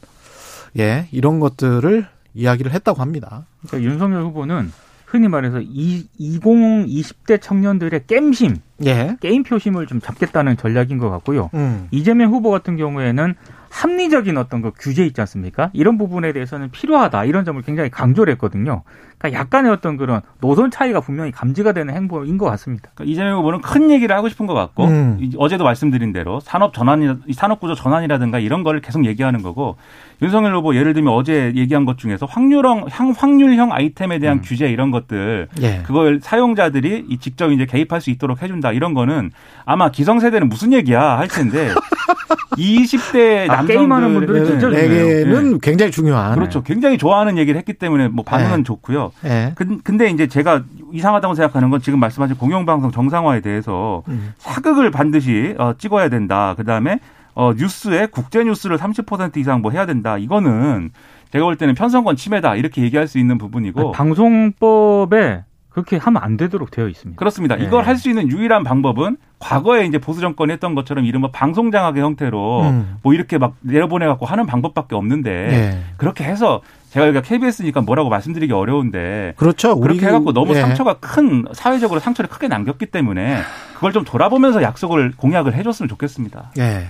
예, 0.79 1.07
이런 1.13 1.39
것들을 1.39 2.07
이야기를 2.33 2.73
했다고 2.73 3.03
합니다. 3.03 3.47
그러니까 3.67 3.91
윤석열 3.91 4.23
후보는 4.23 4.73
흔히 5.05 5.29
말해서 5.29 5.61
이, 5.61 6.07
20, 6.19 6.43
20대 6.43 7.41
청년들의 7.41 8.05
겜심, 8.07 8.57
예. 8.87 9.17
게임 9.21 9.43
표심을 9.43 9.87
좀 9.87 10.01
잡겠다는 10.01 10.57
전략인 10.57 10.99
것 10.99 11.11
같고요. 11.11 11.51
음. 11.55 11.89
이재명 11.91 12.31
후보 12.33 12.51
같은 12.51 12.77
경우에는 12.77 13.35
합리적인 13.71 14.39
어떤 14.39 14.63
그 14.63 14.73
규제 14.79 15.05
있지 15.05 15.21
않습니까? 15.21 15.71
이런 15.75 15.99
부분에 15.99 16.33
대해서는 16.33 16.71
필요하다 16.71 17.27
이런 17.27 17.45
점을 17.45 17.61
굉장히 17.63 17.91
강조를 17.91 18.33
했거든요. 18.35 18.83
그러니까 19.19 19.41
약간의 19.41 19.73
어떤 19.73 19.97
그런 19.97 20.21
노선 20.41 20.71
차이가 20.71 21.01
분명히 21.01 21.33
감지가 21.33 21.73
되는 21.73 21.93
행보인 21.93 22.39
것 22.39 22.47
같습니다. 22.47 22.91
그러니까 22.95 23.13
이재명 23.13 23.39
후보는 23.39 23.61
큰 23.63 23.91
얘기를 23.91 24.15
하고 24.17 24.29
싶은 24.29 24.47
것 24.47 24.55
같고 24.55 24.85
음. 24.85 25.19
이- 25.21 25.33
어제도 25.39 25.65
말씀드린 25.65 26.13
대로 26.13 26.39
산업 26.41 26.73
전환이 26.73 27.09
산업 27.35 27.59
구조 27.59 27.75
전환이라든가 27.75 28.39
이런 28.39 28.63
거를 28.63 28.81
계속 28.81 29.05
얘기하는 29.05 29.43
거고 29.43 29.77
윤석열 30.23 30.55
후보 30.55 30.75
예를 30.77 30.95
들면 30.95 31.13
어제 31.13 31.53
얘기한 31.57 31.85
것 31.85 31.99
중에서 31.99 32.27
확률형 32.27 32.87
향- 32.91 33.13
확률형 33.17 33.73
아이템에 33.73 34.19
대한 34.21 34.39
음. 34.39 34.43
규제 34.45 34.69
이런 34.71 34.91
것들 34.93 35.49
예. 35.63 35.83
그걸 35.85 36.21
사용자들이 36.23 37.07
이 37.09 37.19
직접 37.19 37.51
이제 37.51 37.67
개입할 37.67 38.01
수 38.01 38.11
있도록 38.11 38.41
해준다 38.43 38.71
이런 38.73 38.95
거는 38.95 39.33
아마 39.65 39.91
기성세대는 39.91 40.49
무슨 40.49 40.73
얘기야 40.73 41.19
할 41.19 41.27
텐데 41.27 41.71
20대 42.57 43.49
아, 43.51 43.65
게임하는 43.65 44.15
분들은 44.15 44.45
진짜 44.45 44.69
남성들 44.69 44.89
내게는 44.89 45.59
굉장히 45.61 45.93
중요한. 45.93 46.35
그렇죠. 46.35 46.63
굉장히 46.63 46.99
좋아하는 46.99 47.39
얘기를 47.39 47.59
했기 47.59 47.73
때문에 47.75 48.09
뭐 48.09 48.25
반응은 48.25 48.59
네. 48.59 48.63
좋고요. 48.65 49.08
예. 49.25 49.53
근- 49.55 49.81
근데 49.83 50.09
이제 50.11 50.27
제가 50.27 50.63
이상하다고 50.93 51.35
생각하는 51.35 51.71
건 51.71 51.81
지금 51.81 52.01
말씀하신 52.01 52.37
공영방송 52.37 52.91
정상화에 52.91 53.41
대해서 53.41 54.03
음. 54.09 54.33
사극을 54.39 54.91
반드시 54.91 55.55
어, 55.59 55.75
찍어야 55.77 56.09
된다. 56.09 56.55
그 56.57 56.65
다음에 56.65 56.99
어, 57.35 57.53
뉴스에 57.57 58.07
국제 58.07 58.43
뉴스를 58.43 58.79
30% 58.79 59.37
이상 59.37 59.61
뭐 59.63 59.71
해야 59.71 59.87
된다. 59.87 60.19
이거는 60.19 60.91
제가 61.31 61.45
볼 61.45 61.57
때는 61.57 61.75
편성권 61.75 62.17
침해다 62.17 62.57
이렇게 62.57 62.83
얘기할 62.83 63.07
수 63.07 63.19
있는 63.19 63.39
부분이고 63.39 63.81
방송법에 63.93 65.45
그렇게 65.71 65.97
하면 65.97 66.23
안 66.23 66.37
되도록 66.37 66.71
되어 66.71 66.89
있습니다. 66.89 67.19
그렇습니다. 67.19 67.57
네. 67.57 67.65
이걸 67.65 67.87
할수 67.87 68.09
있는 68.09 68.31
유일한 68.31 68.65
방법은 68.65 69.17
과거에 69.39 69.87
이제 69.87 69.99
보수 69.99 70.21
정권이 70.21 70.53
했던 70.53 70.75
것처럼 70.75 71.05
이른바 71.05 71.31
방송 71.31 71.71
장악의 71.71 72.03
형태로 72.03 72.63
음. 72.63 72.97
뭐 73.03 73.15
이렇게 73.15 73.39
막 73.39 73.55
내려보내 73.61 74.07
갖고 74.07 74.27
하는 74.27 74.47
방법밖에 74.47 74.97
없는데 74.97 75.31
예. 75.31 75.79
그렇게 75.97 76.25
해서 76.25 76.63
제가 76.91 77.07
여기가 77.09 77.23
KBS니까 77.23 77.83
뭐라고 77.83 78.09
말씀드리기 78.09 78.53
어려운데 78.53 79.35
그렇죠. 79.37 79.73
우리 79.73 79.99
그렇게 79.99 80.07
해갖고 80.07 80.33
너무 80.33 80.55
예. 80.57 80.61
상처가 80.61 80.95
큰 80.95 81.45
사회적으로 81.53 82.01
상처를 82.01 82.29
크게 82.29 82.49
남겼기 82.49 82.87
때문에 82.87 83.41
그걸 83.75 83.93
좀 83.93 84.05
돌아보면서 84.05 84.63
약속을 84.63 85.13
공약을 85.17 85.55
해줬으면 85.55 85.89
좋겠습니다. 85.89 86.53
예. 86.59 86.89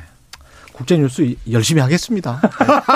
국제 0.78 0.96
뉴스 0.96 1.34
열심히 1.50 1.82
하겠습니다. 1.82 2.40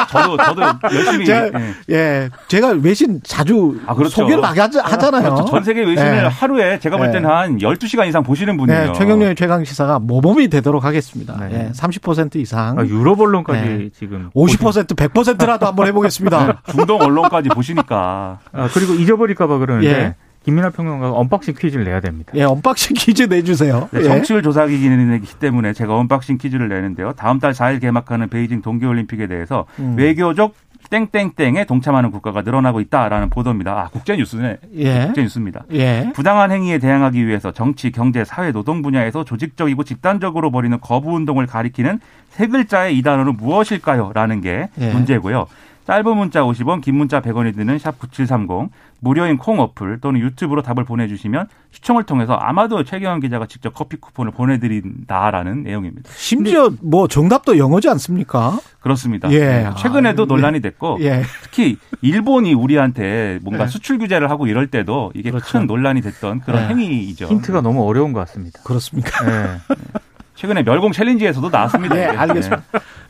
저도 0.08 0.36
저도 0.36 0.62
열심히 0.94 1.26
제가, 1.26 1.50
예. 1.90 1.94
예, 1.94 2.30
제가 2.46 2.68
외신 2.80 3.20
자주 3.24 3.76
아, 3.86 3.94
그렇죠. 3.94 4.22
소개를 4.22 4.44
하게 4.44 4.60
하자- 4.60 4.82
하잖아요. 4.84 5.34
그렇죠. 5.34 5.50
전 5.50 5.64
세계 5.64 5.80
외신을 5.84 6.18
예. 6.18 6.28
하루에 6.28 6.78
제가 6.78 6.96
볼 6.96 7.08
예. 7.08 7.10
때는 7.12 7.28
한 7.28 7.58
12시간 7.58 8.06
이상 8.06 8.22
보시는 8.22 8.56
분이에요. 8.56 8.86
네, 8.86 8.92
최경련의 8.92 9.34
최강 9.34 9.64
시사가 9.64 9.98
모범이 9.98 10.46
되도록 10.48 10.84
하겠습니다. 10.84 11.36
네. 11.40 11.70
예, 11.70 11.72
30% 11.72 12.36
이상, 12.36 12.78
아, 12.78 12.86
유럽 12.86 13.18
언론까지 13.20 13.60
네. 13.68 13.88
지금 13.98 14.30
50% 14.36 14.94
100%라도 14.94 15.66
한번 15.66 15.88
해 15.88 15.92
보겠습니다. 15.92 16.62
중동 16.70 17.00
언론까지 17.00 17.48
보시니까 17.48 18.38
아, 18.52 18.68
그리고 18.72 18.94
잊어버릴까 18.94 19.48
봐 19.48 19.58
그러는데 19.58 19.88
예. 19.90 20.14
김민하 20.44 20.70
평론가가 20.70 21.16
unboxing 21.16 21.54
퀴즈를 21.58 21.84
내야 21.84 22.00
됩니다. 22.00 22.32
예, 22.34 22.42
unboxing 22.44 22.94
퀴즈 22.98 23.24
내주세요. 23.24 23.88
네, 23.92 24.00
예. 24.00 24.04
정치율 24.04 24.42
조사기이기 24.42 25.38
때문에 25.38 25.72
제가 25.72 25.96
unboxing 25.96 26.38
퀴즈를 26.38 26.68
내는데요. 26.68 27.12
다음 27.12 27.38
달 27.38 27.52
4일 27.52 27.80
개막하는 27.80 28.28
베이징 28.28 28.62
동계올림픽에 28.62 29.26
대해서 29.28 29.66
음. 29.78 29.94
외교적 29.96 30.54
땡땡땡에 30.90 31.64
동참하는 31.64 32.10
국가가 32.10 32.42
늘어나고 32.42 32.80
있다라는 32.80 33.30
보도입니다. 33.30 33.72
아, 33.72 33.88
국제 33.90 34.16
뉴스네. 34.16 34.58
예. 34.74 35.06
국제 35.06 35.22
뉴스입니다. 35.22 35.64
예. 35.72 36.10
부당한 36.14 36.50
행위에 36.50 36.78
대항하기 36.78 37.26
위해서 37.26 37.50
정치, 37.52 37.90
경제, 37.90 38.24
사회, 38.24 38.52
노동 38.52 38.82
분야에서 38.82 39.24
조직적이고 39.24 39.84
집단적으로 39.84 40.50
벌이는 40.50 40.80
거부 40.80 41.14
운동을 41.14 41.46
가리키는 41.46 42.00
세 42.30 42.46
글자의 42.46 42.98
이 42.98 43.02
단어는 43.02 43.36
무엇일까요? 43.36 44.12
라는 44.14 44.40
게 44.40 44.68
예. 44.80 44.92
문제고요. 44.92 45.46
짧은 45.86 46.16
문자 46.16 46.42
50원, 46.42 46.80
긴 46.80 46.96
문자 46.96 47.20
100원이 47.20 47.56
드는 47.56 47.78
샵 47.78 47.98
9730, 47.98 48.70
무료인 49.00 49.36
콩 49.36 49.58
어플 49.58 49.98
또는 50.00 50.20
유튜브로 50.20 50.62
답을 50.62 50.84
보내주시면 50.84 51.48
시청을 51.72 52.04
통해서 52.04 52.34
아마도 52.34 52.84
최경환 52.84 53.20
기자가 53.20 53.46
직접 53.46 53.74
커피 53.74 53.96
쿠폰을 53.96 54.30
보내드린다라는 54.30 55.64
내용입니다. 55.64 56.10
심지어 56.14 56.70
뭐 56.80 57.08
정답도 57.08 57.58
영어지 57.58 57.88
않습니까? 57.88 58.60
그렇습니다. 58.80 59.30
예. 59.32 59.38
네, 59.38 59.70
최근에도 59.76 60.22
아, 60.22 60.26
논란이 60.26 60.60
됐고 60.60 60.98
예. 61.00 61.22
특히 61.42 61.78
일본이 62.00 62.54
우리한테 62.54 63.40
뭔가 63.42 63.64
네. 63.64 63.70
수출 63.70 63.98
규제를 63.98 64.30
하고 64.30 64.46
이럴 64.46 64.68
때도 64.68 65.10
이게 65.14 65.30
그렇죠. 65.30 65.58
큰 65.58 65.66
논란이 65.66 66.00
됐던 66.00 66.40
그런 66.40 66.62
네. 66.62 66.68
행위이죠. 66.68 67.26
힌트가 67.26 67.60
너무 67.60 67.84
어려운 67.84 68.12
것 68.12 68.20
같습니다. 68.20 68.60
그렇습니까? 68.62 69.58
네. 70.34 70.40
최근에 70.40 70.62
멸공 70.62 70.92
challenge에서도 70.92 71.48
나왔습니다. 71.48 71.94
네, 71.94 72.08
이게. 72.08 72.16
알겠습니다. 72.16 72.62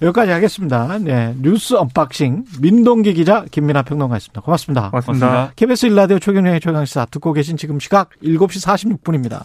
여기까지 0.03 0.33
하겠습니다. 0.33 0.99
네, 0.99 1.35
뉴스 1.41 1.75
unboxing 1.75 2.45
민동기 2.61 3.15
기자 3.15 3.45
김민하 3.51 3.83
평론가였습니다. 3.83 4.41
고맙습니다. 4.41 4.91
고맙습니다. 4.91 5.27
고맙습니다. 5.27 5.53
KBS 5.57 5.87
일라디오 5.87 6.19
최경영의 6.19 6.61
최강시사 6.61 7.07
듣고 7.07 7.33
계신 7.33 7.57
지금 7.57 7.79
시각 7.79 8.11
7시 8.23 8.99
46분입니다. 9.01 9.43